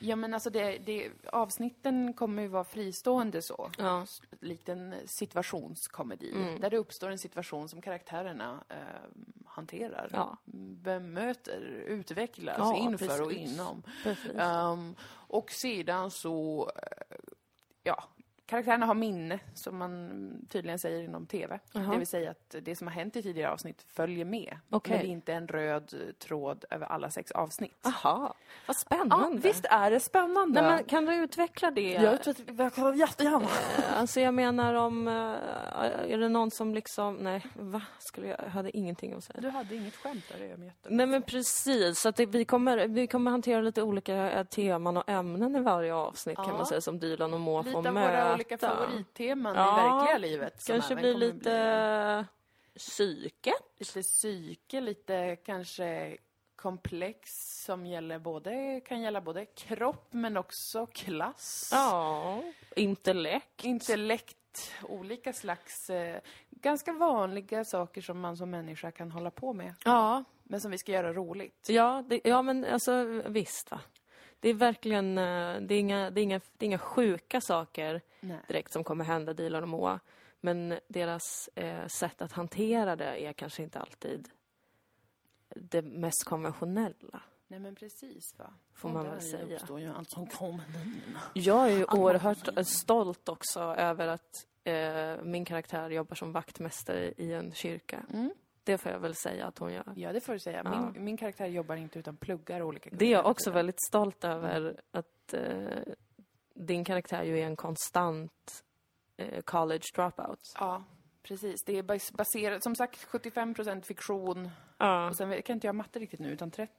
[0.00, 3.70] Ja, men alltså det, det, avsnitten kommer ju vara fristående så.
[3.78, 4.06] Ja.
[4.40, 6.32] Likt en situationskomedi.
[6.32, 6.60] Mm.
[6.60, 8.76] Där det uppstår en situation som karaktärerna eh,
[9.46, 10.10] hanterar.
[10.12, 10.36] Ja.
[10.82, 13.52] Bemöter, utvecklas Ja, inför och precis.
[13.54, 13.82] inom.
[14.02, 14.30] Precis.
[14.34, 17.16] Ehm, och sedan så, eh,
[17.82, 18.04] ja,
[18.48, 20.10] karaktärerna har minne, som man
[20.48, 21.58] tydligen säger inom TV.
[21.72, 21.92] Jaha.
[21.92, 24.56] Det vill säga att det som har hänt i tidigare avsnitt följer med.
[24.70, 24.96] Okej.
[24.96, 27.86] Men det är inte en röd tråd över alla sex avsnitt.
[27.86, 28.34] Aha, vad
[28.66, 29.38] Ja, spännande.
[29.40, 30.62] visst är det spännande?
[30.62, 31.92] Nej, men kan du utveckla det?
[31.92, 33.48] Jag vi kan jättegärna.
[33.96, 35.08] Alltså jag menar om...
[35.08, 35.14] eh,
[36.12, 37.14] Är det någon som liksom...
[37.16, 37.82] Nej, va?
[37.98, 39.40] Skulle jag, jag hade ingenting att säga.
[39.40, 40.88] Du hade inget skämt där, det mig jätte...
[40.90, 44.96] Nej men precis, så att det, vi, kommer, vi kommer hantera lite olika eh, teman
[44.96, 46.52] och ämnen i varje avsnitt kan Ja.
[46.56, 48.36] man säga som Dylan och Moa får möta.
[48.38, 50.66] Olika favoritteman Ja, i verkliga livet.
[50.66, 52.26] Kanske blir lite
[52.76, 53.52] psyke.
[53.78, 56.16] lite psyke, lite kanske
[56.56, 57.30] komplex
[57.64, 61.70] som gäller både, kan gälla både kropp men också klass.
[61.72, 62.42] Ja,
[62.76, 63.64] intellekt.
[63.64, 66.20] Intellekt, olika slags, eh,
[66.50, 69.74] ganska vanliga saker som man som människa kan hålla på med.
[69.84, 71.66] Ja, Men som vi ska göra roligt.
[71.68, 73.80] ja, det, ja men alltså visst va.
[74.40, 78.00] Det är verkligen, eh, det är inga, det är inga, det är inga sjuka saker
[78.20, 78.38] Nej.
[78.48, 80.00] direkt som kommer hända Dilan och Moa.
[80.40, 84.28] Men deras eh, sätt att hantera det är kanske inte alltid
[85.54, 87.22] det mest konventionella.
[87.48, 88.54] Nej men precis va.
[88.74, 89.56] Får man väl säga.
[89.56, 90.66] uppstår ju allt som kommer.
[91.34, 97.32] Jag är ju oerhört stolt också över att eh, min karaktär jobbar som vaktmästare i
[97.32, 98.06] en kyrka.
[98.12, 98.30] Mm.
[98.68, 99.92] Det får jag väl säga att hon gör.
[99.96, 100.60] Ja det får du säga.
[100.64, 100.90] Ja.
[100.94, 103.30] Min, min karaktär jobbar inte utan pluggar olika Det är jag kurser.
[103.30, 105.42] också väldigt stolt över att eh,
[106.54, 108.64] din karaktär ju är en konstant
[109.16, 110.52] eh, college dropout.
[110.58, 110.84] Ja,
[111.22, 111.64] precis.
[111.64, 114.50] Det är bas- baserat, som sagt, 75% fiktion.
[114.78, 115.08] Ja.
[115.08, 116.72] Och sen kan inte jag matte riktigt nu, utan 30...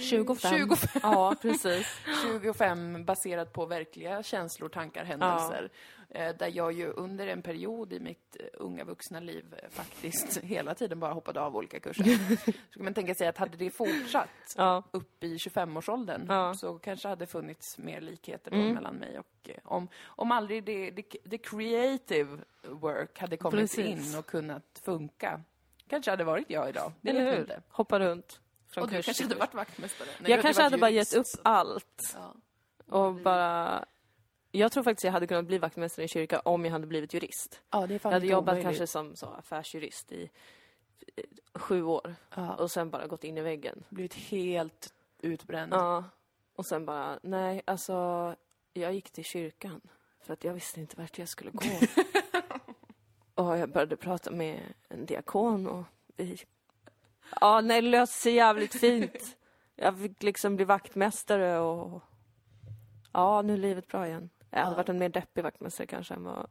[0.00, 0.36] 25.
[0.50, 1.00] 25.
[1.02, 1.86] Ja, precis.
[2.42, 5.70] 25 baserat på verkliga känslor, tankar, händelser.
[5.93, 10.38] Eh, Där jag ju under en period i mitt eh, unga vuxna liv eh, faktiskt
[10.42, 12.04] hela tiden bara hoppade av olika kurser.
[12.70, 14.82] Så kan man tänka sig att hade det fortsatt Ja.
[14.90, 16.54] upp i 25-årsåldern Ja.
[16.54, 18.74] så kanske hade funnits mer likheter Mm.
[18.74, 24.12] mellan mig och eh, om, om aldrig det, det, det creative work hade kommit Precis.
[24.12, 25.40] in och kunnat funka.
[25.88, 26.92] Kanske hade varit jag idag.
[27.00, 27.40] Det Eller vet hur?
[27.40, 27.62] inte.
[27.68, 28.40] Hoppa runt.
[28.76, 30.08] Och du kanske hade varit vaktmästare.
[30.20, 32.34] Nej, Jag kanske hade bara gett upp allt Ja.
[32.98, 33.84] och bara...
[34.56, 37.14] Jag tror faktiskt jag hade kunnat bli vaktmästare i en kyrka om jag hade blivit
[37.14, 37.60] jurist.
[37.70, 38.64] ja, det är fan Jag hade jobbat omöjligt.
[38.64, 40.30] kanske som så, affärsjurist i
[41.54, 43.84] sju år Ja, och sen bara gått in i väggen.
[43.88, 45.72] blivit helt utbränd.
[45.74, 46.04] Ja.
[46.56, 48.36] Och sen bara, nej, alltså,
[48.72, 49.80] jag gick till kyrkan
[50.20, 51.64] för att jag visste inte vart jag skulle gå.
[53.42, 55.84] och jag började prata med en diakon och
[56.16, 56.38] vi...
[57.40, 59.36] Ja, nej, det löste sig jävligt fint.
[59.76, 62.02] Jag fick liksom bli vaktmästare och...
[63.12, 64.30] Ja, nu är livet bra igen.
[64.54, 64.76] Jag hade Ja.
[64.76, 66.50] varit en mer deppig vaktmästare kanske än vad...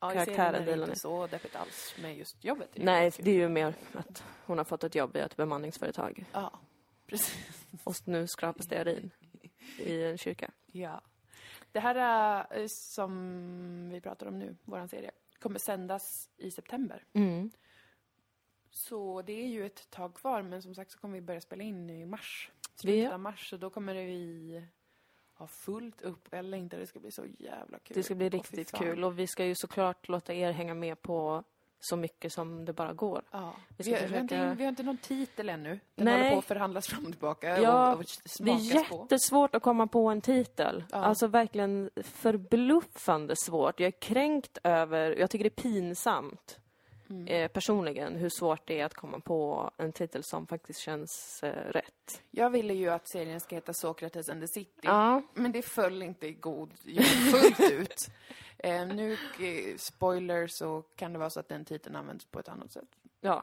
[0.00, 2.70] Ja, i karaktären serien är det inte så deppigt alls med just jobbet.
[2.74, 3.22] Nej, det.
[3.22, 6.24] det är ju mer att hon har fått ett jobb i ett bemanningsföretag.
[6.32, 6.60] Ja,
[7.06, 7.66] precis.
[7.84, 9.10] Och nu skrapas stearin
[9.78, 10.50] i en kyrka.
[10.72, 11.00] Ja.
[11.72, 17.04] Det här eh, som vi pratar om nu, våran serie, kommer sändas i september.
[17.12, 17.50] Mm.
[18.70, 21.62] Så det är ju ett tag kvar, men som sagt så kommer vi börja spela
[21.62, 22.50] in i mars.
[22.74, 24.66] Slutet av mars, så då kommer det vi
[25.38, 26.76] ha fullt upp eller inte.
[26.76, 27.94] Det ska bli så jävla kul.
[27.94, 28.80] Det ska bli riktigt fan.
[28.80, 31.42] kul och vi ska ju såklart låta er hänga med på
[31.80, 33.22] så mycket som det bara går.
[33.30, 33.52] Ja.
[33.76, 35.80] Vi Vi, har, vi, har inte, försöka- vi har inte någon titel ännu.
[35.94, 36.14] Den Nej.
[36.18, 38.04] håller på att förhandlas fram och tillbaka Ja, och, och
[38.40, 38.96] Det är på.
[39.02, 40.84] jättesvårt att komma på en titel.
[40.90, 40.96] Ja.
[40.98, 43.80] Alltså verkligen förbluffande svårt.
[43.80, 46.58] Jag är kränkt över, jag tycker det är pinsamt
[47.10, 47.26] Mm.
[47.26, 51.70] eh, personligen hur svårt det är att komma på en titel som faktiskt känns eh,
[51.72, 52.22] rätt.
[52.30, 54.70] Jag ville ju att serien ska heta Sokrates and the City.
[54.82, 56.72] Ja, Men det föll inte i god
[57.30, 58.10] fullt ut.
[58.60, 62.48] Eh, nu, eh, spoiler, så kan det vara så att den titeln används på ett
[62.48, 62.88] annat sätt.
[63.20, 63.42] ja.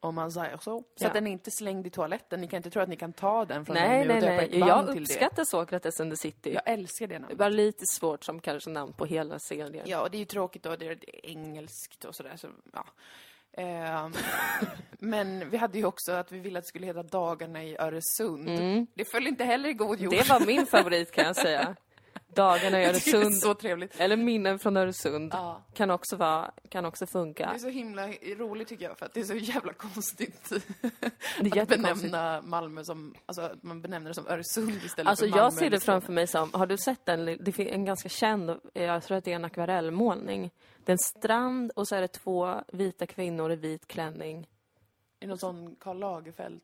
[0.00, 0.60] Om man säger så.
[0.60, 1.06] Så Ja.
[1.06, 2.40] att den är inte slängd i toaletten.
[2.40, 4.34] Ni kan inte tro att ni kan ta den från Nej, nu nej, och döpa
[4.36, 4.44] nej.
[4.44, 6.38] ett band Jag uppskattar Sokrates and the City.
[6.42, 6.50] det.
[6.50, 7.38] Jag älskar det Det namnet.
[7.38, 9.84] bara lite svårt som kanske namn på hela serien.
[9.88, 10.76] Ja, och det är ju tråkigt då.
[10.76, 12.36] Det är det är engelskt och sådär.
[12.36, 12.84] Så, ja.
[13.62, 14.12] Ehm,
[14.98, 18.48] men vi hade ju också att vi ville att det skulle heta Dagarna i Öresund.
[18.48, 18.86] Mm.
[18.94, 20.12] Det föll inte heller i god jord.
[20.12, 21.76] Det var min favorit kan jag säga.
[22.34, 24.00] Dagarna i det är Öresund, så trevligt.
[24.00, 25.62] eller minnen från Öresund, Ja.
[25.74, 27.46] kan också, vara, kan också Det funka.
[27.46, 30.48] är så himla roligt tycker jag, för att det är så jävla konstigt
[31.40, 35.24] Det är att benämna Malmö som, alltså att man benämner det som Öresund istället Alltså
[35.24, 35.84] för Malmö jag ser det Skåne.
[35.92, 37.24] framför mig som, har du sett den?
[37.40, 40.50] Det finns en ganska känd, jag tror att det är en akvarellmålning.
[40.84, 44.38] Det är en strand och så är det två vita kvinnor i vit klänning.
[44.38, 44.46] Är
[45.20, 46.60] det någon sån Karl Lagerfeld?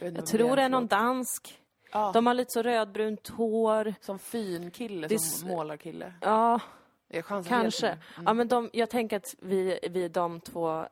[0.00, 1.58] Jag, Jag tror det är någon dansk.
[1.92, 2.10] Ja.
[2.14, 3.94] De har lite så rödbrunt hår.
[4.00, 6.12] Som fin kille, Det som målarkille.
[6.20, 6.60] Ja,
[7.48, 7.98] kanske.
[8.16, 8.22] nu.
[8.26, 10.86] Ja, men de, jag tänker att vi, vi de två...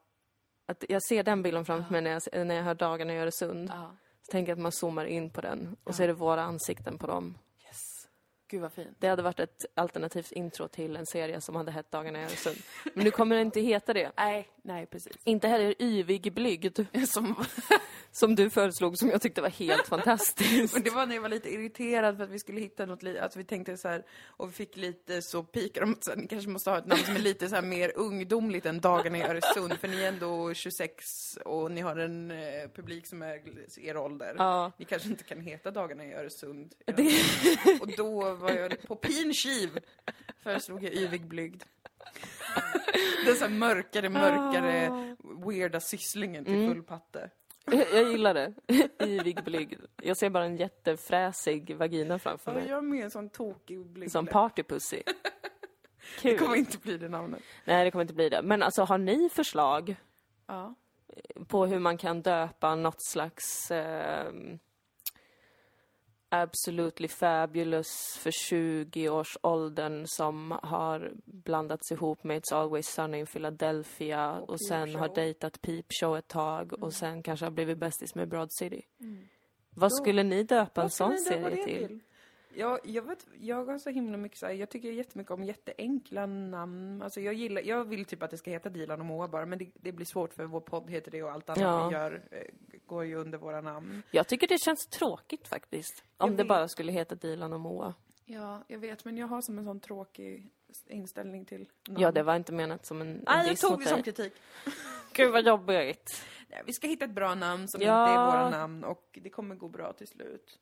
[0.67, 3.71] Att jag ser den bilden framför mig när jag, när jag hör Dagarna i Öresund.
[3.75, 3.97] Ja.
[4.23, 6.99] Så tänker jag att man zoomar in på den och så är det våra ansikten
[6.99, 7.39] på dem.
[7.67, 8.09] Yes.
[8.49, 8.97] Gud vad fint.
[8.99, 12.57] Det hade varit ett alternativt intro till en serie som hade hett Dagarna i Öresund.
[12.95, 14.13] Men nu kommer det inte heta det.
[14.17, 15.13] Nej, nej precis.
[15.25, 17.45] Inte heller Yvig Blygd, Som,
[18.11, 20.75] som du föreslog, som jag tyckte var helt fantastiskt.
[20.75, 23.19] men det var när jag var lite irriterad för att vi skulle hitta något, li-
[23.19, 26.51] att vi tänkte så här, och vi fick lite så pikar om att ni kanske
[26.51, 29.73] måste ha ett namn som är lite så här mer ungdomligt än Dagarna i Öresund,
[29.81, 32.39] för ni är ändå 26 och ni har en eh,
[32.75, 33.41] publik som är
[33.81, 34.35] er ålder.
[34.39, 34.73] Ja.
[34.79, 36.75] Ni kanske inte kan heta Dagarna i Öresund.
[36.85, 37.23] Det,
[37.81, 39.79] Och då var jag på pin kiv
[40.43, 41.63] föreslog jag Yvig Blygd.
[43.27, 44.91] Den så här mörkare, mörkare,
[45.47, 47.31] weirda sysslingen till full patte.
[47.67, 48.55] jag gillar det.
[49.07, 49.81] Yvig Blygd.
[50.03, 52.69] Jag ser bara en jättefräsig vagina framför Ja, mig.
[52.69, 54.13] jag är med en sån tokig blygd.
[54.13, 55.03] Som partypussy.
[56.23, 56.59] Det kommer Kul.
[56.59, 57.41] inte bli det namnet.
[57.65, 58.43] Nej, det kommer inte bli det.
[58.43, 59.97] Men alltså, har ni förslag
[60.47, 60.75] Ja.
[61.49, 64.33] på hur man kan döpa något slags eh,
[66.33, 74.51] Absolutely Fabulous för 20-årsåldern som har blandats ihop med It's Always Sunny in Philadelphia och,
[74.51, 76.83] Och sen har dejtat Peep Show ett tag Mm.
[76.83, 78.83] och sen kanske har blivit bästis med Broad City.
[79.71, 82.01] Vad skulle ni döpa en sån serie det till?
[82.55, 86.27] Jag, jag, vet, jag har så himla mycket så här, jag tycker jättemycket om jätteenkla
[86.27, 87.03] namn.
[87.03, 89.59] Alltså jag gillar, jag vill typ att det ska heta Dilan och Moa bara, men
[89.59, 91.89] det, det blir svårt för vår podd heter det och allt annat Ja.
[91.89, 94.03] vi gör eh, går ju under våra namn.
[94.11, 96.05] Jag tycker det känns tråkigt faktiskt.
[96.17, 96.49] Om Jag det vet.
[96.49, 97.95] bara skulle heta Dilan och Moa.
[98.25, 100.51] Ja, jag vet, men jag har som en sån tråkig
[100.87, 102.01] inställning till namn.
[102.01, 104.33] Ja, det var inte menat som en, en Nej, jag diss tog det som kritik.
[105.13, 106.25] Gud vad jobbigt.
[106.49, 108.09] Nej, vi ska hitta ett bra namn som Ja.
[108.09, 110.59] inte är våra namn och det kommer gå bra till slut.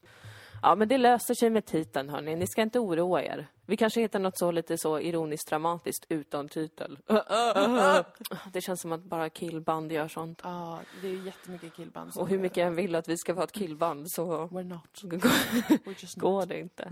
[0.62, 2.36] Ja, men det löser sig med titeln, hörni.
[2.36, 3.46] Ni ska inte oroa er.
[3.66, 6.98] Vi kanske hittar något så lite så ironiskt dramatiskt utan titel.
[8.52, 10.40] Det känns som att bara killband gör sånt.
[10.44, 13.44] Ja, det är jättemycket killband Och hur mycket jag än vill att vi ska vara
[13.44, 15.02] ett killband så We're not.
[15.02, 16.22] We're just not.
[16.22, 16.90] går det inte.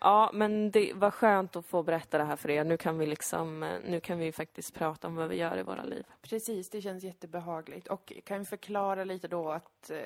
[0.00, 2.64] Ja, men det var skönt att få berätta det här för er.
[2.64, 5.84] Nu kan vi liksom, nu kan vi faktiskt prata om vad vi gör i våra
[5.84, 6.04] liv.
[6.22, 7.88] Precis, det känns jättebehagligt.
[7.88, 9.96] Och kan vi förklara lite då att eh,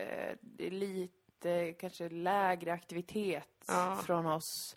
[0.41, 1.26] det är lite
[1.81, 3.99] kanske lägre aktivitet Ja.
[4.07, 4.77] från oss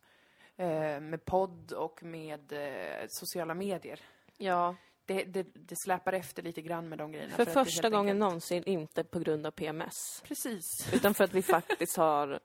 [0.58, 4.00] eh, med podd och med eh, sociala medier.
[4.38, 7.34] Ja, Det, det, det släpar efter lite grann med de grejerna.
[7.36, 10.22] för det första gången enkelt- någonsin inte på grund av PMS.
[10.28, 10.94] Precis.
[10.94, 12.40] Utan för att vi faktiskt har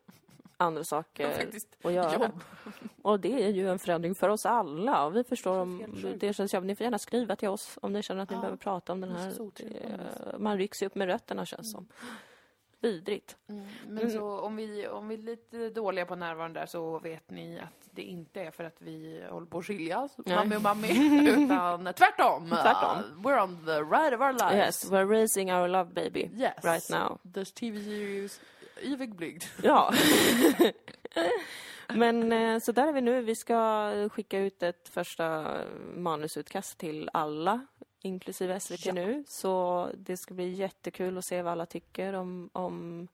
[0.56, 1.46] andra saker
[1.84, 2.12] att göra.
[2.12, 2.40] Jobb.
[3.02, 5.04] Och det är ju en förändring för oss alla.
[5.06, 5.84] Och vi förstår om
[6.20, 6.66] det känns jobbigt.
[6.66, 9.00] Ni får gärna skriva till oss om ni känner att ni Ja, behöver prata om
[9.00, 9.32] den här.
[9.60, 11.88] eh, Man rycks ju upp med rötterna känns som.
[12.84, 13.36] Vidrigt.
[13.48, 17.30] Mm, men så om vi, om vi är lite dåliga på närvaron där så vet
[17.30, 20.36] ni att det inte är för att vi håller på att skiljas, Nej.
[20.36, 20.88] mammi och mammi,
[21.28, 22.48] utan tvärtom.
[22.48, 22.98] Tvärtom.
[22.98, 24.84] Uh, we're on the ride of our lives.
[24.84, 26.30] Yes, we're raising our love baby.
[26.36, 26.64] Yes.
[26.64, 27.18] Right now.
[27.34, 28.40] The TV series
[28.82, 29.44] Yvig Blygd.
[29.62, 29.94] Ja.
[31.88, 33.22] Men eh, så där är vi nu.
[33.22, 35.56] Vi ska skicka ut ett första
[35.96, 37.66] manusutkast till alla,
[38.04, 38.92] inklusive SVT Ja.
[38.92, 39.24] nu.
[39.26, 43.08] Så det ska bli jättekul att se vad alla tycker om, om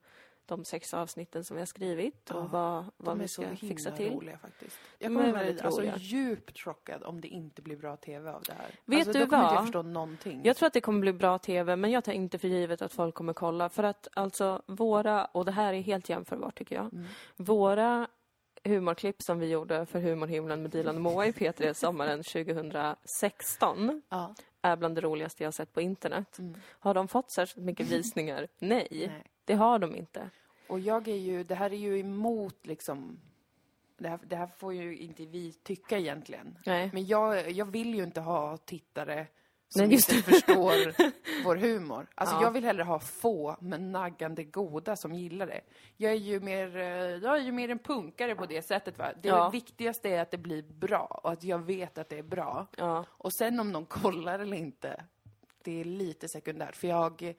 [0.46, 3.42] de sex avsnitten som vi har skrivit och Ja, vad, vad De vi är så
[3.42, 4.12] ska himla fixa till.
[4.12, 4.76] roliga faktiskt.
[4.98, 8.42] Jag De kommer är vara alltså, djupt chockad om det inte blir bra TV av
[8.42, 8.70] det här.
[8.85, 9.57] Vet alltså, du då kommer inte vad?
[9.57, 10.40] jag förstå någonting.
[10.44, 12.92] Jag tror att det kommer bli bra TV, men jag tar inte för givet att
[12.92, 13.68] folk kommer kolla.
[13.68, 17.07] För att alltså våra, och det här är helt jämförbart tycker jag, Mm.
[17.37, 18.09] våra
[18.64, 24.35] humorklipp som vi gjorde för Humorhimlen med Dilan och Moa i P3 sommaren 2016 Ja.
[24.62, 26.38] är bland det roligaste jag sett på internet.
[26.38, 26.61] Mm.
[26.68, 28.49] Har de fått särskilt mycket visningar?
[28.59, 29.25] Nej, Nej.
[29.44, 30.31] det har de inte.
[30.66, 33.20] Och jag är ju, det här är ju emot liksom,
[33.99, 36.59] det här, det här får ju inte vi tycka egentligen.
[36.66, 36.90] Nej.
[36.92, 39.27] Men jag, jag vill ju inte ha tittare
[39.72, 40.94] som Nej, inte förstår
[41.44, 42.06] vår humor.
[42.14, 42.42] Alltså Ja.
[42.42, 45.61] jag vill hellre ha få, men naggande goda som gillar det.
[45.96, 46.83] Jag är ju mer, eh,
[47.16, 49.06] jag är ju mer en punkare på det sättet va.
[49.22, 49.48] Det Ja.
[49.50, 52.66] viktigaste är att det blir bra och att jag vet att det är bra.
[52.76, 53.04] Ja.
[53.11, 55.04] Och sen om någon kollar eller inte,
[55.62, 56.76] det är lite sekundärt.
[56.76, 57.35] För jag,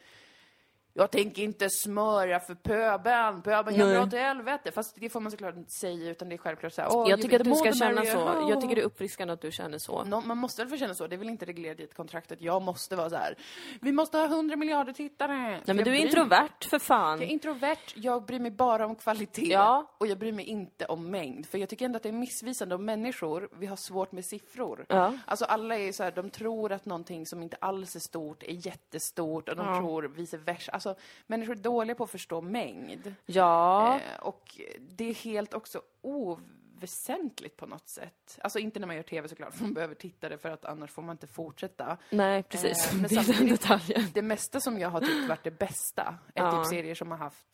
[0.93, 4.71] jag tänker inte smöra för pöben, pöben kan dra till helvete.
[4.71, 7.21] Fast det får man såklart inte säga, utan det är självklart så här, "Åh, Jag
[7.21, 8.47] tycker att du ska känna merrier." så.
[8.49, 10.03] Jag tycker det är uppfriskande att du känner så.
[10.03, 12.31] Nå, man måste väl få känna så, det är väl inte reglerat i ett kontrakt
[12.31, 13.35] att jag måste vara så här.
[13.81, 15.33] vi måste ha 100 miljarder tittare.
[15.37, 17.19] Nej, men du är bryr- introvert för fan.
[17.19, 19.51] Jag är introvert, jag bryr mig bara om kvalitet.
[19.51, 19.91] Ja.
[19.97, 21.45] Och jag bryr mig inte om mängd.
[21.45, 24.85] För jag tycker ändå att det är missvisande om människor, vi har svårt med siffror.
[24.89, 25.13] Ja.
[25.25, 28.67] Alltså alla är så här, de tror att någonting som inte alls är stort är
[28.67, 29.77] jättestort och de Ja.
[29.79, 30.71] tror vice versa.
[30.85, 33.13] Alltså människor är dåliga på att förstå mängd.
[33.25, 38.39] Ja, Eh, och det är helt också oväsentligt på något sätt.
[38.41, 41.01] Alltså inte när man gör TV såklart, för man behöver tittare för att annars får
[41.01, 41.97] man inte fortsätta.
[42.09, 42.87] nej precis.
[42.93, 44.05] Eh, men det är den detaljen.
[44.13, 46.51] Det mesta som jag har tyckt varit det bästa är Ja.
[46.63, 47.47] typ serier som har haft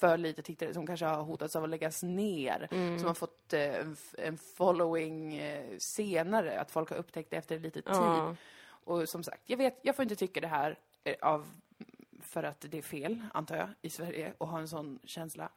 [0.00, 2.68] för lite tittare, som kanske har hotats av att läggas ner.
[2.70, 2.98] Mm.
[2.98, 3.86] Som har fått eh,
[4.18, 7.94] en following eh, senare, att folk har upptäckt det efter lite tid.
[7.94, 8.36] Ja.
[8.84, 11.46] Och som sagt, jag vet, jag får inte tycka det här eh, av,
[12.30, 15.48] för att det är fel, antar jag, i Sverige, och ha en sån känsla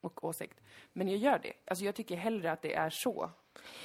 [0.00, 0.60] och åsikt.
[0.92, 1.52] Men jag gör det.
[1.66, 3.30] Alltså jag tycker hellre att det är så,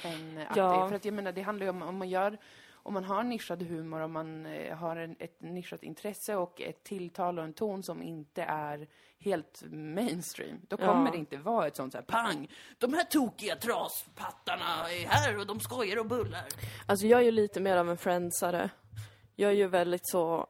[0.04, 0.72] än att Ja.
[0.72, 0.88] det är...
[0.88, 2.38] För att jag menar, det handlar ju om, om man gör
[2.82, 6.84] om man har nischad humor, om man eh, har en, ett nischat intresse och ett
[6.84, 10.86] tilltal och en ton som inte är helt mainstream, då Ja.
[10.86, 15.38] kommer det inte vara ett sånt så här pang, de här tokiga traspattarna är här
[15.38, 16.44] och de skojar och bullar.
[16.86, 18.70] Alltså jag är ju lite mer av en friendsare.
[19.36, 20.46] Jag är ju väldigt så...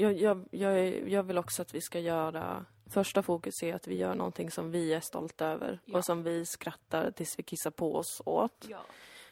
[0.00, 2.64] Jag, jag, jag, jag vill också att vi ska göra...
[2.90, 5.98] Första fokus är att vi gör någonting som vi är stolta över Ja.
[5.98, 8.66] och som vi skrattar tills vi kissar på oss åt.
[8.68, 8.80] Ja.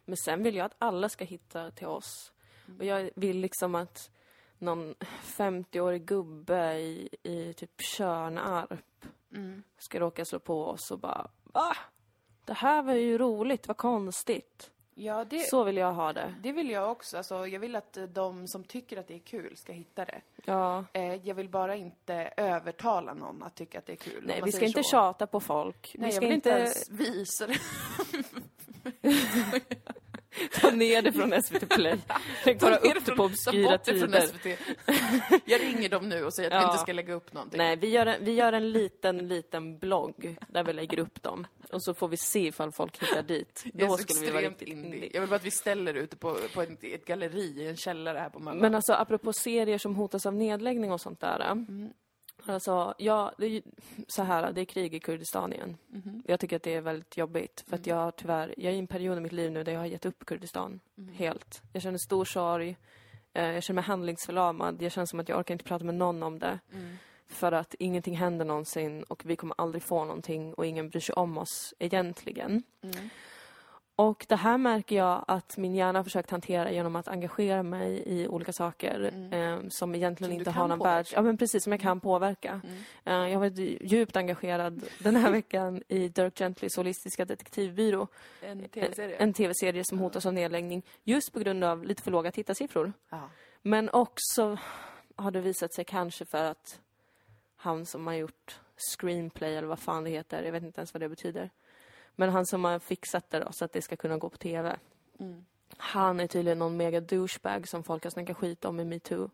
[0.05, 2.33] Men sen vill jag att alla ska hitta till oss.
[2.79, 4.11] Och jag vill liksom att
[4.59, 8.81] någon 50-årig gubbe i, i typ Tjörnarp
[9.35, 9.63] Mm.
[9.79, 11.77] ska råka slå på oss och bara Va?
[12.45, 14.71] Det här var ju roligt, vad konstigt.
[14.99, 16.35] Ja, det, Så vill jag ha det.
[16.41, 17.17] det vill jag också.
[17.17, 20.21] Alltså, jag vill att eh, de som tycker att det är kul ska hitta det.
[20.45, 20.85] Ja.
[20.93, 24.25] Eh, jag vill bara inte övertala någon att tycka att det är kul.
[24.27, 24.91] Nej, vi ska inte så.
[24.91, 25.97] tjata på folk.
[25.99, 27.59] Nej, vi ska jag vill inte inte ens visa det.
[30.61, 31.99] ta ner det från SVT Play.
[32.45, 34.31] Lägg bara upp det på obskyra det tider.
[35.45, 36.71] Jag ringer dem nu och säger att vi Ja.
[36.71, 37.59] inte ska lägga upp någonting.
[37.59, 41.47] Nej, vi gör, en, vi gör en liten, liten blogg där vi lägger upp dem.
[41.73, 43.65] Och så får vi se ifall folk hittar dit.
[43.75, 45.11] Det är Då så skulle vi vara extremt riktigt indie.
[45.15, 48.19] Jag vill bara att vi ställer ute på, på ett, ett galleri i en källare
[48.19, 48.63] här på Malmö.
[48.63, 51.41] Men alltså apropå serier som hotas av nedläggning och sånt där.
[51.41, 51.91] Mm.
[52.47, 53.63] Alltså, ja, det är
[54.09, 55.77] så här, det är krig i Kurdistan igen.
[55.89, 56.23] Mhm.
[56.27, 57.61] Jag tycker att det är väldigt jobbigt.
[57.61, 57.81] För Mm.
[57.81, 59.81] att jag har tyvärr, jag är i en period i mitt liv nu där jag
[59.81, 60.81] har gett upp Kurdistan.
[60.99, 61.15] Mm.
[61.15, 61.63] Helt.
[61.73, 62.77] Jag känner stor sorg.
[63.33, 64.83] Eh, Jag känner mig handlingsförlamad.
[64.83, 66.59] Jag känner som att jag orkar inte prata med någon om det.
[66.73, 66.97] Mm.
[67.29, 71.13] För att ingenting händer någonsin och vi kommer aldrig få någonting och ingen bryr sig
[71.13, 72.63] om oss egentligen.
[72.83, 73.09] Mm.
[73.97, 78.03] Och det här märker jag att min hjärna har försökt hantera genom att engagera mig
[78.07, 80.45] i olika saker eh, som egentligen Mm.
[80.45, 81.13] Som inte har någon världs...
[81.13, 82.61] Ja, men precis, som jag kan påverka.
[82.65, 82.77] Mm.
[83.05, 88.09] Eh, jag har varit djupt engagerad den här veckan i Dirk Gentlys holistiska detektivbyrå.
[88.41, 89.17] En tv-serie.
[89.17, 92.93] En tv-serie som hotas av nedläggning just på grund av lite för låga tittarsiffror.
[93.11, 93.31] Ja.
[93.63, 94.59] Men också
[95.17, 96.81] har det visat sig kanske för att
[97.57, 101.01] han som har gjort screenplay eller vad fan det heter, jag vet inte ens vad
[101.01, 101.51] det betyder.
[102.17, 104.77] Men han som har fixat det då, så att det ska kunna gå på tv.
[105.21, 105.45] Mm.
[105.77, 109.31] Han är tydligen någon mega douchebag som folk har snackat skit om i metoo.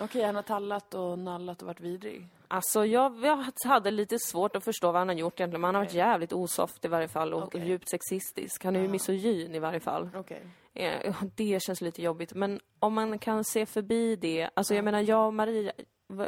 [0.00, 2.28] Okej, han har tallat och nallat och varit vidrig.
[2.48, 5.74] Alltså jag, jag hade lite svårt att förstå vad han har gjort egentligen, men han
[5.74, 8.64] har varit jävligt osoft i varje fall och, och djupt sexistisk.
[8.64, 10.10] Han är ju misogyn i varje fall.
[10.14, 10.42] Okej.
[10.74, 14.50] Eh, Det känns lite jobbigt, men om man kan se förbi det.
[14.54, 15.72] Alltså jag menar, jag och Maria,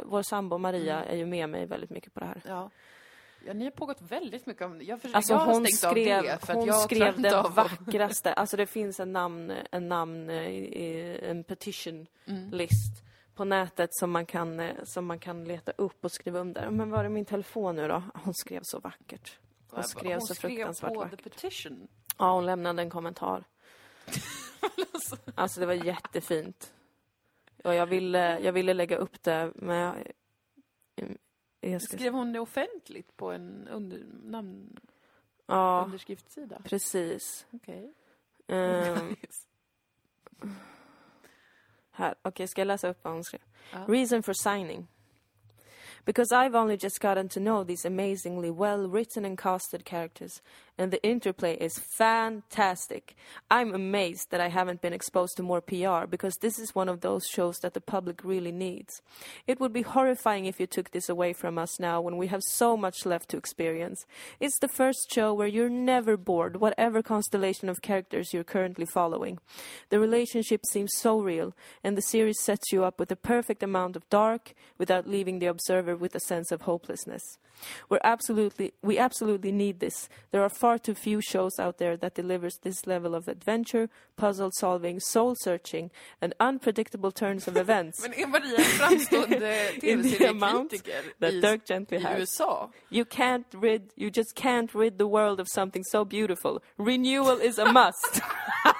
[0.05, 1.09] vår sambo Maria Mm.
[1.13, 2.41] är ju med mig väldigt mycket på det här.
[2.47, 2.69] Ja.
[3.45, 4.83] Ja, ni har pågått väldigt mycket om det.
[4.85, 8.65] Jag, försöker, Alltså jag har hon skrev, det hon jag skrev den vackraste, alltså det
[8.65, 12.49] finns en namn, en namn, eh, en petition Mm.
[12.51, 13.03] list
[13.35, 16.69] på nätet som man kan, eh, som man kan leta upp och skriva under.
[16.69, 18.03] Men var är min telefon nu då?
[18.13, 19.37] Hon skrev så vackert.
[19.69, 21.23] Hon skrev så fruktansvärt på vackert.
[21.23, 21.87] the petition.
[22.17, 23.43] Ja, hon lämnade en kommentar.
[25.35, 26.73] Alltså det var jättefint.
[27.63, 29.95] Och jag ville, jag ville lägga upp det, men jag...
[31.71, 34.79] jag ska, Skrev hon det offentligt på en under, namn,
[35.45, 36.61] ja, underskriftssida?
[36.63, 37.45] precis.
[37.51, 37.93] Okej.
[38.47, 39.15] Ehm,
[41.91, 43.41] här, okej, ska jag läsa upp vad hon skrev?
[43.71, 43.85] Ja.
[43.87, 44.87] Reason for signing.
[46.05, 50.41] Because I've only just gotten to know these amazingly well written and casted characters,
[50.77, 53.15] and the interplay is fantastic.
[53.49, 57.01] I'm amazed that I haven't been exposed to more PR because this is one of
[57.01, 59.01] those shows that the public really needs.
[59.47, 62.43] It would be horrifying if you took this away from us now when we have
[62.43, 64.05] so much left to experience.
[64.39, 69.39] It's the first show where you're never bored, whatever constellation of characters you're currently following.
[69.89, 73.95] The relationship seems so real, and the series sets you up with the perfect amount
[73.95, 77.37] of dark without leaving the observer with a sense of hopelessness.
[77.89, 80.09] We're absolutely, we absolutely need this.
[80.31, 84.49] There are far too few shows out there that delivers this level of adventure, puzzle
[84.59, 85.89] solving, soul searching,
[86.21, 92.19] and unpredictable turns of events Men är Maria en framstående tv-seriekritiker i, Dirk Gently i.
[92.19, 92.71] USA?
[92.89, 96.59] You can't rid, you just can't rid the world of something so beautiful.
[96.77, 98.21] Renewal is a must.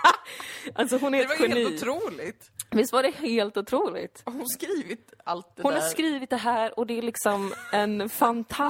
[0.75, 1.63] alltså hon är Det ett var geni.
[1.63, 2.51] helt otroligt.
[2.71, 4.21] Visst var det helt otroligt?
[4.25, 5.81] Har hon skrivit allt det Hon där?
[5.81, 8.64] har skrivit det här och det är liksom en fantastisk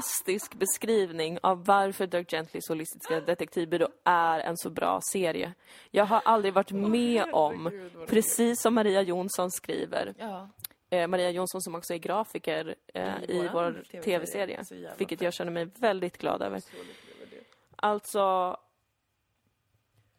[0.55, 5.53] beskrivning av varför Dirk Gentlys holistiska detektivbyrå är en så bra serie.
[5.91, 10.49] Jag har aldrig varit med om, precis som Maria Jonsson skriver, Ja.
[10.89, 14.63] eh, Maria Jonsson som också är grafiker eh, I vår TV-serie.
[14.71, 16.61] jävla vilket jag känner mig väldigt glad över.
[17.75, 18.57] Alltså,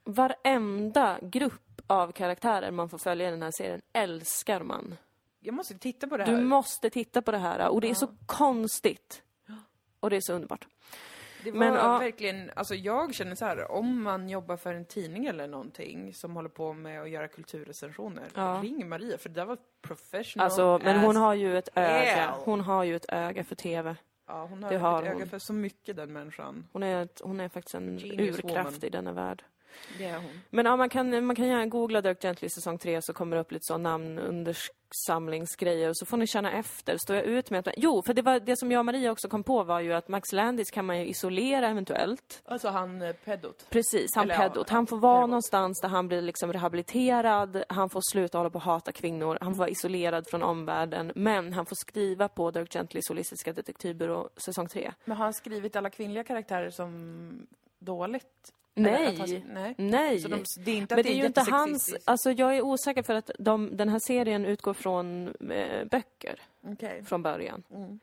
[0.04, 4.96] varenda grupp av karaktärer man får följa i den här serien älskar man.
[5.40, 6.36] Jag måste titta på det här.
[6.36, 9.22] Du måste titta på det här och det är så konstigt.
[10.06, 10.66] Och det är så underbart.
[11.44, 11.98] Det var Men, ja.
[11.98, 16.36] verkligen, alltså jag känner så här, om man jobbar för en tidning eller någonting som
[16.36, 18.60] håller på med att göra kulturrecensioner, Ja.
[18.62, 22.34] ring Maria för det där var professional Alltså, men hon har ju ett öga.
[22.44, 23.96] Hon har ju ett öga för TV.
[24.26, 25.28] Ja, hon har, det har ett öga hon.
[25.28, 26.66] för så mycket den människan.
[26.72, 28.84] Hon är, ett, hon är faktiskt en Genius urkraft woman.
[28.84, 29.44] i denna värld.
[29.98, 30.40] Det är hon.
[30.50, 33.40] Men ja, man kan, man kan gärna googla Dirk Gently säsong 3 så kommer det
[33.40, 36.98] upp lite så namnundersamlingsgrejer och så får ni känna efter.
[36.98, 37.74] Står jag ut med att...
[37.76, 40.08] Jo, för det, var, det som jag och Maria också kom på var ju att
[40.08, 42.42] Max Landis kan man ju isolera eventuellt.
[42.44, 43.66] Alltså han eh, pedot.
[43.70, 44.70] Precis, han Eller pedot.
[44.70, 45.30] Han får vara pedot.
[45.30, 49.54] någonstans där han blir liksom rehabiliterad, han får sluta hålla på att hata kvinnor, han
[49.54, 54.68] får vara isolerad från omvärlden, men han får skriva på Dirk Gentlys holistiska detektivbyrå säsong
[54.68, 54.92] 3.
[55.04, 57.46] Men har han skrivit alla kvinnliga karaktärer som
[57.78, 58.52] dåligt?
[58.76, 59.16] Nej.
[59.18, 59.74] Han- nej.
[59.78, 60.18] Nej!
[60.18, 61.94] De, det är inte men att det är ju inte hans...
[62.04, 67.04] Alltså jag är osäker för att de, den här serien utgår från eh, böcker Okej.
[67.04, 67.62] från början.
[67.70, 68.00] Mm.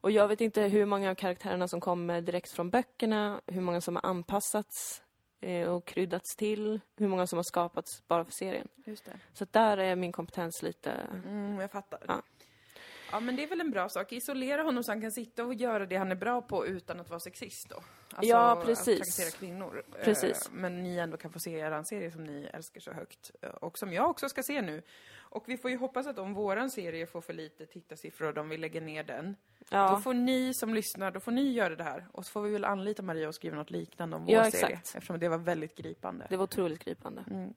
[0.00, 3.80] Och jag vet inte hur många av karaktärerna som kommer direkt från böckerna, hur många
[3.80, 5.02] som har anpassats
[5.40, 8.68] eh, och kryddats till, hur många som har skapats bara för serien.
[8.84, 9.12] Just det.
[9.32, 10.90] Så där är min kompetens lite...
[11.24, 12.00] Mm, jag fattar.
[12.08, 12.22] Ja.
[13.14, 13.20] Ja.
[13.20, 14.12] men det är väl en bra sak.
[14.12, 17.10] Isolera honom så han kan sitta och göra det han är bra på utan att
[17.10, 17.76] vara sexist då.
[17.76, 18.88] Alltså, Ja, precis.
[18.88, 19.82] Att trakassera kvinnor.
[20.04, 20.46] Precis.
[20.46, 23.30] Eh, Men ni ändå kan få se er serie som ni älskar så högt.
[23.42, 24.82] eh, Och som jag också ska se nu.
[25.16, 28.48] Och vi får ju hoppas att om våran serie får för lite tittarsiffror och de
[28.48, 29.36] vill lägga ner den.
[29.58, 32.06] Då Ja, får ni som lyssnar, då får ni göra det här.
[32.12, 34.80] Och så får vi väl anlita Maria och skriva något liknande om vår Ja, serie.
[34.94, 36.26] Eftersom det var väldigt gripande.
[36.30, 37.24] det var otroligt gripande.
[37.30, 37.54] Mm.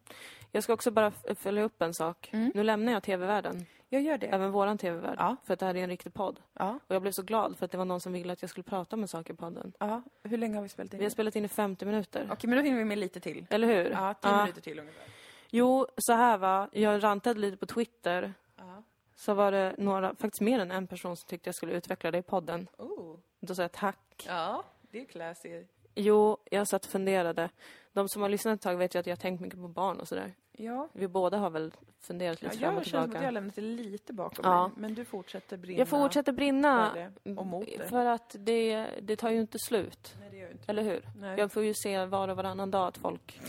[0.51, 2.29] Jag ska också bara följa upp en sak.
[2.33, 2.51] Mm.
[2.55, 4.27] Nu lämnar jag TV-världen, Jag gör det.
[4.27, 5.35] även våran TV-värld, Ja.
[5.43, 6.39] för att det här är en riktig podd.
[6.53, 6.79] Ja.
[6.87, 8.63] Och jag blev så glad för att det var någon som ville att jag skulle
[8.63, 9.73] prata om en sak i podden.
[9.79, 10.01] ja.
[10.23, 10.99] Hur länge har vi spelat in?
[10.99, 12.29] Vi har spelat in i 50 minuter.
[12.31, 13.45] Okej, men då hinner vi med lite till.
[13.49, 13.89] Eller hur?
[13.91, 14.41] Ja, tio Ja.
[14.41, 15.05] minuter till ungefär.
[15.49, 16.69] Jo, så här va.
[16.71, 18.33] Jag rantade lite på Twitter.
[18.57, 18.83] Ja.
[19.15, 22.17] Så var det några, faktiskt mer än en person som tyckte jag skulle utveckla det
[22.17, 22.67] i podden.
[22.77, 23.15] Oh.
[23.39, 24.25] Då sa jag tack.
[24.27, 25.63] Ja, det är classy.
[25.95, 27.49] Jo, jag satt och funderade.
[27.93, 29.99] De som har lyssnat ett tag vet ju att jag har tänkt mycket på barn
[29.99, 30.33] och sådär.
[30.59, 33.25] Ja, Vi båda har väl funderat ja lite fram och jag känner att tillbaka.
[33.25, 34.67] jag lämnat det lite bakom Ja.
[34.67, 34.77] mig.
[34.77, 35.79] Men du fortsätter brinna.
[35.79, 36.91] Jag fortsätter brinna.
[37.23, 37.89] för och mot det.
[37.89, 40.15] För att det, det tar ju inte slut.
[40.19, 40.63] Nej, det gör inte.
[40.71, 41.01] Eller hur?
[41.17, 41.39] Nej.
[41.39, 43.41] Jag får ju se var och varannan dag att folk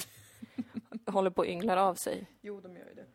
[1.07, 2.27] håller på och ynglar av sig.
[2.41, 3.07] Jo, de gör ju det.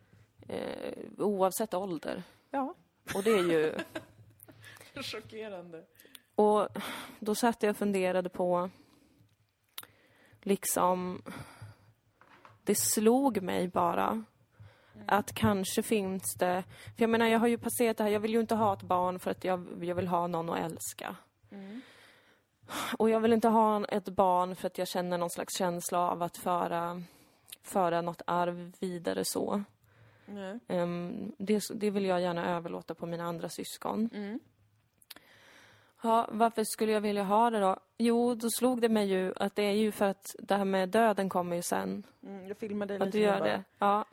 [0.54, 2.22] Eh, oavsett ålder.
[2.50, 2.74] Ja.
[3.14, 3.74] Och det är ju...
[5.02, 5.84] Chockerande.
[6.34, 6.68] Och
[7.18, 8.70] då satt jag och funderade på
[10.42, 11.22] liksom
[12.64, 14.24] det slog mig bara
[15.06, 16.64] att kanske finns det
[16.96, 18.82] för jag menar jag har ju passerat det här jag vill ju inte ha ett
[18.82, 21.16] barn för att jag, jag vill ha någon att älska
[21.50, 21.80] Mm.
[22.98, 26.22] och jag vill inte ha ett barn för att jag känner någon slags känsla av
[26.22, 27.02] att föra
[27.62, 29.62] föra något arv vidare så
[30.26, 30.58] Nej.
[30.68, 34.40] Ehm, det, det vill jag gärna överlåta på mina andra syskon Mm.
[36.04, 37.76] Ja, varför skulle jag vilja ha det då?
[37.98, 40.88] Jo, då slog det mig ju att det är ju för att det här med
[40.88, 42.06] döden kommer ju sen.
[42.22, 43.64] Mm, jag filmar dig Att lite du gör bara, det.
[43.78, 44.04] Ja.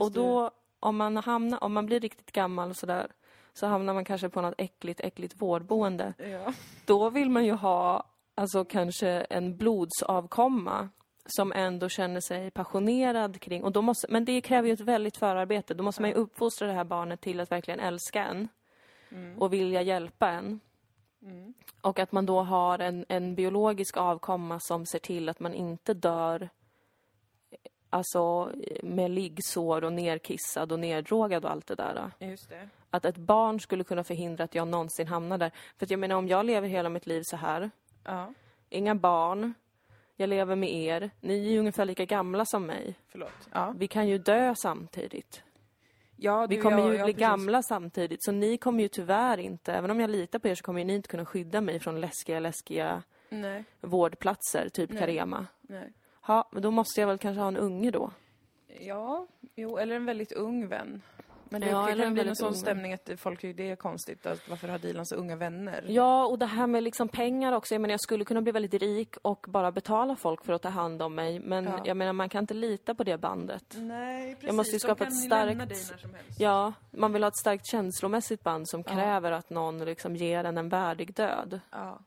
[0.00, 3.06] Och då, om man hamnar, om man blir riktigt gammal och sådär,
[3.52, 6.14] så hamnar man kanske på något äckligt, äckligt vårdboende.
[6.18, 6.52] Ja.
[6.84, 10.88] Då vill man ju ha, alltså kanske en blodsavkomma
[11.26, 15.16] som ändå känner sig passionerad kring, och då måste, men det kräver ju ett väldigt
[15.16, 15.74] förarbete.
[15.74, 18.48] Då måste man ju uppfostra det här barnet till att verkligen älska en
[19.10, 19.38] Mm.
[19.38, 20.60] och vilja hjälpa en.
[21.22, 21.54] Mm.
[21.80, 25.94] Och att man då har en, en biologisk avkomma som ser till att man inte
[25.94, 26.48] dör
[27.90, 28.52] alltså
[28.82, 32.10] med liggsår och nerkissad och neddrogad och allt det där.
[32.18, 32.68] Just det.
[32.90, 35.52] Att ett barn skulle kunna förhindra att jag någonsin hamnar där.
[35.78, 37.70] För jag menar om jag lever hela mitt liv så här,
[38.04, 38.32] Ja,
[38.68, 39.54] inga barn,
[40.16, 42.94] jag lever med er, ni är ju ungefär lika gamla som mig.
[43.08, 43.48] förlåt.
[43.52, 43.74] Ja.
[43.76, 45.42] Vi kan ju dö samtidigt.
[46.20, 47.28] Ja, Vi kommer ja, ju ja, bli precis.
[47.28, 50.62] gamla samtidigt, så ni kommer ju tyvärr inte, även om jag litar på er så
[50.62, 54.98] kommer ni inte kunna skydda mig från läskiga, läskiga Nej, vårdplatser, typ Nej.
[54.98, 55.46] Carema.
[55.62, 55.92] nej.
[56.26, 58.10] Ja, men då måste jag väl kanske ha en unge då.
[58.80, 61.02] Ja, jo, eller en väldigt ung vän.
[61.50, 63.76] Men det Ja, kan eller en bli en sån stämning att folk tycker det är
[63.76, 64.26] konstigt.
[64.26, 65.84] Att varför har Dilan så unga vänner?
[65.88, 67.74] Ja, och det här med liksom pengar också.
[67.74, 70.68] Jag menar, jag skulle kunna bli väldigt rik och bara betala folk för att ta
[70.68, 71.40] hand om mig.
[71.40, 71.80] Men Ja.
[71.84, 73.74] jag menar, man kan inte lita på det bandet.
[73.76, 74.46] Nej, precis.
[74.46, 76.38] Jag måste ju skapa kan ett starkt-.
[76.38, 78.92] Ja, man vill ha ett starkt känslomässigt band som Ja.
[78.94, 81.60] kräver att någon liksom ger en en värdig död.
[81.70, 81.98] Ja.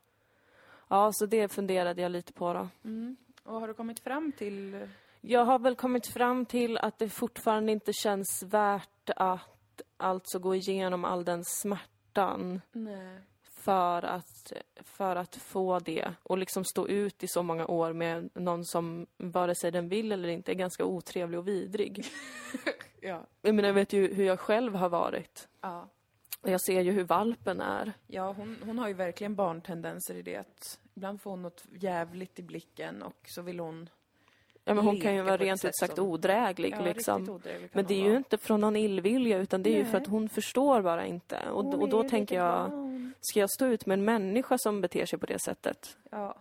[0.87, 2.67] Ja, så det funderade jag lite på då.
[2.85, 3.15] Mm.
[3.43, 4.87] Och har du kommit fram till...
[5.21, 10.55] Jag har väl kommit fram till att det fortfarande inte känns värt att alltså gå
[10.55, 13.21] igenom all den smärtan Nej.
[13.43, 18.29] för att, för att få det och liksom stå ut i så många år med
[18.33, 22.05] någon som vare sig den vill eller inte är ganska otrevlig och vidrig.
[23.03, 23.27] Ja.
[23.41, 25.47] Jag menar, jag vet ju hur jag själv har varit.
[25.61, 25.89] Ja.
[26.43, 27.93] Jag ser ju hur valpen är.
[28.07, 32.43] Ja, hon, hon har ju verkligen barntendenser i det ibland får hon något jävligt i
[32.43, 33.89] blicken och så vill hon...
[34.71, 37.29] Ja, men hon kan ju vara rent ut sagt som- odräglig Ja, liksom.
[37.29, 40.01] odräglig Men det är ju inte från någon illvilja utan det är ju för Nej.
[40.01, 41.49] att hon förstår bara inte.
[41.49, 43.13] Och, Hon och då tänker jag, barn.
[43.21, 45.97] ska jag stå ut med en människa som beter sig på det sättet?
[46.11, 46.35] Ja.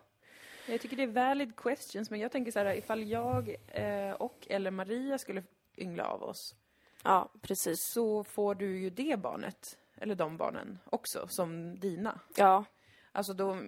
[0.68, 4.46] Jag tycker det är valid questions, men jag tänker så här, ifall jag eh, och
[4.50, 5.42] eller Maria skulle
[5.76, 6.54] yngla av oss,
[7.02, 7.76] Ja, precis.
[7.94, 12.20] så får du ju det barnet, eller de barnen också, som dina.
[12.36, 12.64] Ja,
[13.12, 13.58] Alltså då,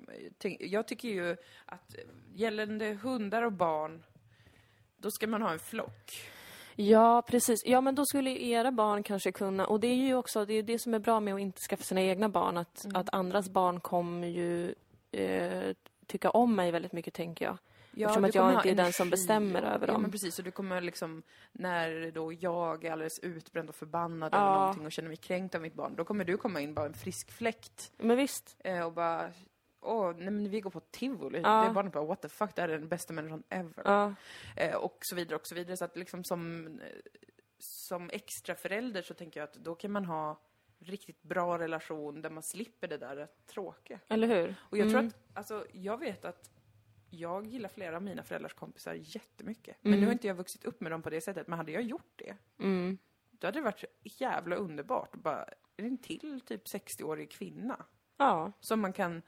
[0.60, 1.36] jag tycker ju
[1.66, 1.94] att
[2.34, 4.02] gällande hundar och barn,
[5.02, 6.20] då ska man ha en flock.
[6.76, 7.62] Ja, precis.
[7.66, 9.66] Ja, men då skulle era barn kanske kunna...
[9.66, 11.82] Och det är ju också det, är det som är bra med att inte skaffa
[11.82, 12.56] sina egna barn.
[12.56, 12.96] Att, Mm.
[12.96, 14.74] att andras barn kommer ju
[15.12, 15.74] eh,
[16.06, 17.58] tycka om mig väldigt mycket, tänker jag.
[17.96, 20.02] Eftersom du att jag inte är den som bestämmer över Ja, dem.
[20.02, 20.38] men precis.
[20.38, 21.22] Och du kommer liksom,
[21.52, 24.38] när då jag är alldeles utbränd och förbannad Ja.
[24.38, 26.86] över någonting och känner mig kränkt av mitt barn, då kommer du komma in bara
[26.86, 28.56] en frisk fläkt Men visst.
[28.64, 29.30] eh, och bara
[29.82, 31.40] Åh, nej men vi går på tivoli.
[31.44, 31.62] Ja.
[31.62, 33.82] Det är barnet bara, what the fuck, det här är den bästa människan ever.
[33.84, 34.14] Ja.
[34.56, 35.76] Eh, och så vidare och så vidare.
[35.76, 36.86] Så att liksom som, eh,
[37.58, 40.40] som extra förälder så tänker jag att då kan man ha
[40.78, 44.00] riktigt bra relation där man slipper det där tråkiga.
[44.08, 44.54] Eller hur?
[44.60, 44.92] Och jag Mm.
[44.92, 46.50] tror att, alltså jag vet att
[47.10, 49.76] jag gillar flera av mina föräldrars kompisar jättemycket.
[49.80, 50.00] Men Mm.
[50.00, 51.46] nu har inte jag vuxit upp med dem på det sättet.
[51.48, 52.98] Men hade jag gjort det, Mm.
[53.30, 55.12] då hade det varit jävla underbart.
[55.14, 58.52] Bara en till typ 60-årig kvinna Ja.
[58.60, 59.22] som man kan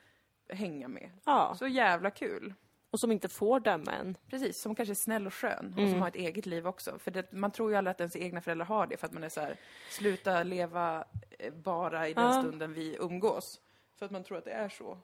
[0.49, 1.11] hänga med.
[1.25, 1.55] ja.
[1.59, 2.55] Så jävla kul.
[2.91, 4.17] Och som inte får döma en.
[4.31, 5.91] Precis, som kanske är snäll och skön och Mm.
[5.91, 6.99] som har ett eget liv också.
[6.99, 9.25] För det, man tror ju aldrig att ens egna föräldrar har det för att man
[9.25, 9.57] är så här,
[9.91, 11.05] sluta leva
[11.39, 12.43] eh, bara i den Ja.
[12.43, 13.61] stunden vi umgås.
[13.99, 14.99] För att man tror att det är så.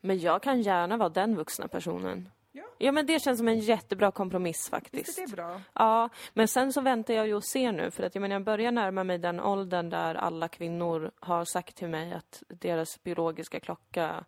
[0.00, 2.28] Men jag kan gärna vara den vuxna personen.
[2.52, 2.64] Ja.
[2.78, 5.08] Ja, men det känns som en jättebra kompromiss faktiskt.
[5.08, 5.60] Visst är det bra?
[5.72, 8.44] Ja, men sen så väntar jag ju och ser nu för att jag menar jag
[8.44, 13.60] börjar närma mig den åldern där alla kvinnor har sagt till mig att deras biologiska
[13.60, 14.24] klocka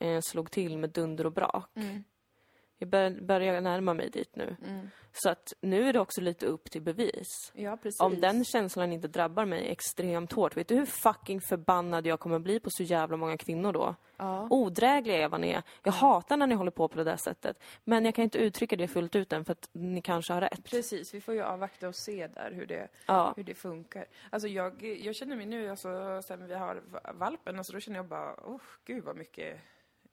[0.00, 1.70] eh, slog till med dunder och brak.
[1.74, 2.04] Mm.
[2.82, 4.56] Jag bör, börjar närma mig dit nu.
[4.66, 4.90] Mm.
[5.12, 7.26] Så att nu är det också lite upp till bevis.
[7.54, 7.78] Ja.
[7.98, 12.38] Om den känslan inte drabbar mig extremt hårt, vet du hur fucking förbannad jag kommer
[12.38, 13.94] bli på så jävla många kvinnor då?
[14.16, 14.46] Ja.
[14.50, 15.62] Odrägliga är vad ni är.
[15.82, 17.62] Jag hatar när ni håller på på det där sättet.
[17.84, 20.64] Men jag kan inte uttrycka det fullt ut än för att ni kanske har rätt.
[20.64, 23.32] Precis, vi får ju avvakta och se där hur det, Ja.
[23.36, 24.04] hur det funkar.
[24.30, 27.98] Alltså jag, jag känner mig nu, alltså, sen vi har va- valpen, alltså, då känner
[27.98, 29.58] jag bara, oh, gud vad mycket,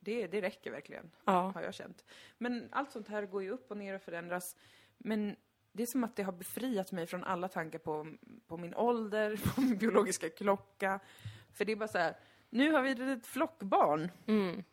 [0.08, 1.52] det, det räcker verkligen, Ja.
[1.54, 2.04] har jag känt.
[2.38, 4.56] Men allt sånt här går ju upp och ner och förändras.
[4.98, 5.36] Men
[5.72, 8.14] det är som att det har befriat mig från alla tankar på,
[8.46, 11.00] på min ålder, på min biologiska klocka.
[11.52, 12.16] För det är bara så här,
[12.50, 14.10] nu har vi ett flockbarn.
[14.26, 14.64] Mm.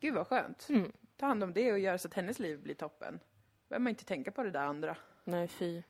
[0.00, 0.66] Gud vad skönt.
[0.68, 0.92] Mm.
[1.16, 3.20] Ta hand om det och göra så att hennes liv blir toppen.
[3.68, 4.96] behöver man inte tänka på det där andra.
[5.24, 5.82] Nej, fy.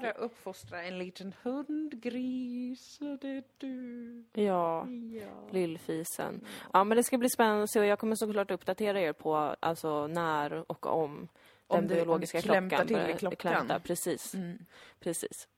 [0.00, 4.24] Bara uppfostra en liten hundgris, det är du.
[4.32, 5.48] Ja, Ja.
[5.50, 6.40] lillfisen.
[6.72, 9.36] Ja, men det ska bli spännande att se och jag kommer såklart uppdatera er på
[9.60, 11.28] alltså när och om
[11.66, 13.36] Om den det- biologiska om klockan till i klockan.
[13.36, 13.78] klämtar.
[13.78, 14.58] Precis, Mm.
[15.00, 15.48] precis.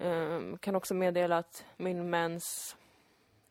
[0.00, 2.76] Ehm, kan också meddela att min mens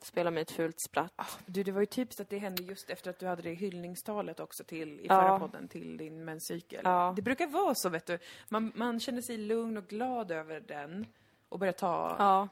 [0.04, 1.40] spelar mig ett fult spratt.
[1.46, 4.40] Du, det var ju typiskt att det hände just efter att du hade det hyllningstalet
[4.40, 5.22] också till, i Ja.
[5.22, 6.82] förra podden till din menscykel.
[6.84, 7.14] Ja.
[7.16, 8.20] Det brukar vara så, vet du.
[8.50, 11.06] Man, man känner sig lugn och glad över den
[11.50, 12.48] och börjar ta, Ja,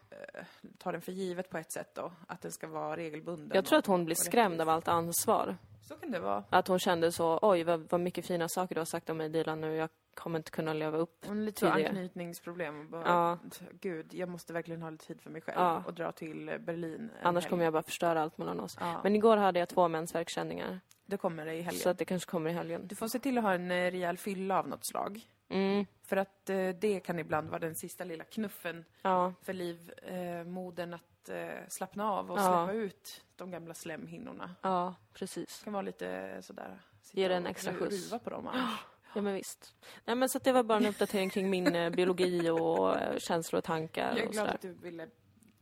[0.77, 2.11] ta den för givet på ett sätt då.
[2.27, 3.51] Att den ska vara regelbunden.
[3.55, 5.57] jag tror att hon blir skrämd av allt ansvar.
[5.81, 6.43] Så kan det vara.
[6.49, 9.29] Att hon kände så, oj vad, vad mycket fina saker du har sagt om mig
[9.29, 11.26] Dilan nu, jag kommer inte kunna leva upp.
[11.28, 11.89] Hon lite så Tidigare.
[11.89, 12.89] anknytningsproblem.
[12.89, 13.38] Bara, Ja.
[13.82, 15.84] Gud, jag måste verkligen ha lite tid för mig själv Ja.
[15.88, 17.49] och dra till Berlin en Annars helg.
[17.49, 18.78] kommer jag bara förstöra allt mellan oss.
[18.80, 20.80] Ja, Men igår hade jag två mensvärkskänningar.
[21.05, 21.82] det kommer det i helgen.
[21.82, 22.88] Så att det kanske kommer i helgen.
[22.88, 25.22] Du får se till att ha en eh, rejäl fylla av något slag.
[25.49, 25.86] Mm.
[26.03, 31.30] För att eh, det kan ibland vara den sista lilla knuffen Ja, för livmodern att
[31.30, 32.41] eh, slappna av och Ja.
[32.41, 34.55] släppa ut de gamla slemhinnorna.
[34.61, 35.59] ja, precis.
[35.59, 36.80] Det kan vara lite sådär...
[37.11, 38.09] Ge det en extra skjuts.
[38.24, 38.80] På dem annars.
[39.16, 39.76] Ja, men visst.
[40.05, 43.18] Nej, men så att det var bara en uppdatering kring min eh, biologi och eh,
[43.18, 45.03] känslor och tankar Jag är glad att du ville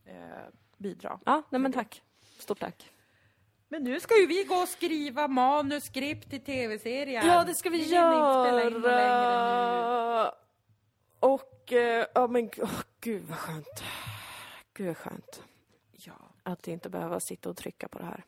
[0.05, 0.15] eh,
[0.77, 1.19] bidra.
[1.25, 2.01] Ja, nej men tack.
[2.39, 2.89] Stort tack.
[3.69, 7.27] Men nu ska ju vi gå och skriva manuskript till tv-serien.
[7.27, 8.87] Ja, det ska vi inte spela in nu.
[8.87, 10.31] göra.
[11.19, 13.83] Och, eh, ja men åh, gud vad skönt.
[14.73, 15.43] Gud vad skönt.
[15.91, 16.13] Ja.
[16.43, 18.23] Att inte behöva sitta och trycka på det här.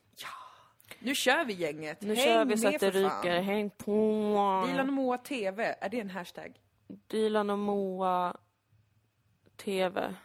[1.06, 2.02] Nu kör vi gänget.
[2.02, 3.42] Nu Häng kör vi så att det ryker.
[3.42, 3.92] Häng på.
[4.68, 6.60] Dilan och Moa TV, är det en hashtag?
[7.08, 8.38] Dilan och Moa
[9.58, 10.16] TV.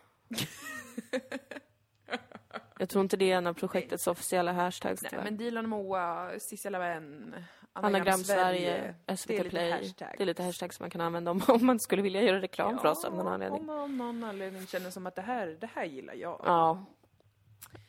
[2.79, 5.25] Jag tror inte det är en av projektets officiella hashtags Nej, tyvärr.
[5.25, 7.35] men Dilan och Moa, Sissela Vän,
[7.73, 9.71] Anagram Sverige, SVT Play.
[9.71, 10.15] hashtag.
[10.19, 12.79] Det är lite hashtags som man kan använda om, om man skulle vilja göra reklam
[12.79, 13.61] för oss av någon anledning.
[13.61, 16.41] Om av någon anledning känner som att det här, det här gillar jag.
[16.45, 16.85] Ja.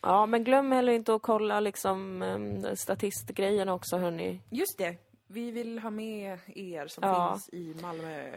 [0.02, 4.42] Ja, men glöm heller inte att kolla liksom um, statistgrejen också hörni.
[4.50, 4.96] Just det.
[5.28, 7.32] Vi vill ha med er som Ja.
[7.34, 8.32] finns i Malmö.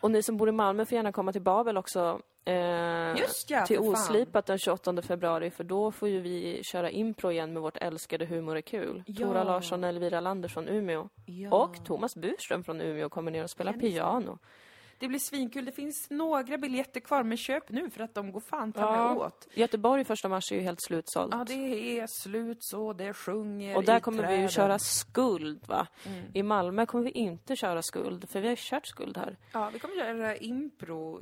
[0.00, 2.20] Och ni som bor i Malmö får gärna komma till Babel också.
[2.44, 3.78] Eh, Just ja, till.
[3.78, 8.24] Oslipat den 28 februari för då får ju vi köra impro igen med vårt älskade
[8.26, 9.02] Humor är kul.
[9.06, 9.26] Ja.
[9.26, 11.08] Tora Larsson och Elvira Lander från Umeå.
[11.26, 11.50] Ja.
[11.64, 14.30] Och Thomas Burström från Umeå kommer ner och spelar piano.
[14.32, 14.38] Det
[15.08, 15.64] blir svinkul.
[15.64, 19.14] Det finns några biljetter kvar, men köp nu för att de går fan ta Ja.
[19.26, 19.48] åt.
[19.54, 21.34] Göteborg första mars är ju helt slutsålt.
[21.34, 24.48] Ja, det är slut så det sjunger Och där kommer vi ju träden.
[24.48, 25.86] köra skuld va?
[26.06, 26.24] Mm.
[26.34, 29.36] I Malmö kommer vi inte köra skuld, för vi har ju kört skuld här.
[29.52, 31.20] Ja, vi kommer göra impro.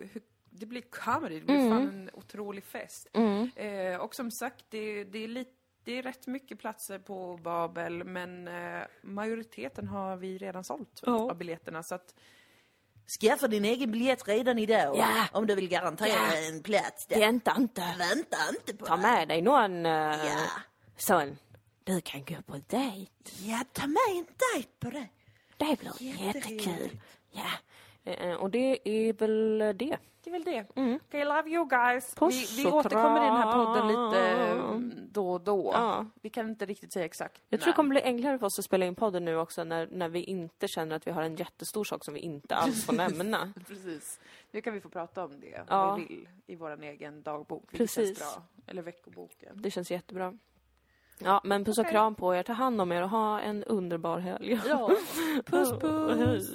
[0.51, 1.39] Det blir comedy.
[1.41, 1.71] Det blir Mm.
[1.71, 3.09] fan en otrolig fest.
[3.57, 5.51] Eh, och som sagt, det, det, är lite,
[5.85, 11.31] det är rätt mycket platser på Babel, men eh, majoriteten har vi redan sålt Ja.
[11.31, 11.83] av biljetterna.
[11.83, 12.15] Så att,
[13.11, 14.97] Skaffa din egen biljett redan idag.
[14.97, 15.27] Ja.
[15.33, 16.37] Om du vill garantera Ja.
[16.49, 17.19] en plats där.
[17.19, 17.95] Vänta inte.
[17.99, 19.93] Vänta inte på Ta med dig någon uh,
[20.27, 20.47] Ja.
[20.97, 21.39] sån.
[21.85, 23.11] Du kan gå på dejt.
[23.39, 25.09] Ja, ta med en dejt på det.
[25.57, 27.01] Det blir jättekul.
[27.33, 27.51] Ja.
[28.05, 29.97] Eh, Och det är väl det.
[30.25, 30.67] det är väl det.
[30.77, 30.95] Mm.
[31.09, 32.15] Okay, love you guys.
[32.15, 34.81] Puss vi vi återkommer i den här podden lite eh,
[35.13, 35.71] då och då.
[35.75, 36.07] Ja.
[36.23, 37.43] Vi kan inte riktigt säga exakt.
[37.49, 39.89] Jag tror det kommer bli enklare för oss att spela in podden nu också när,
[39.93, 42.93] när vi inte känner att vi har en jättestor sak som vi inte alls får
[42.93, 43.53] nämna.
[43.69, 44.21] Precis.
[44.51, 45.91] Nu kan vi få prata om det Ja.
[45.93, 47.73] om vi vill i vår egen dagbok.
[47.73, 48.19] Precis.
[48.19, 48.43] Bra.
[48.67, 49.63] Eller veckoboken.
[49.63, 50.35] Det känns jättebra.
[51.19, 51.93] Ja, men puss och Okej.
[51.93, 52.43] kram på er.
[52.43, 54.61] Ta hand om er och ha en underbar helg.
[54.69, 54.91] Ja.
[55.47, 56.51] Puss puss.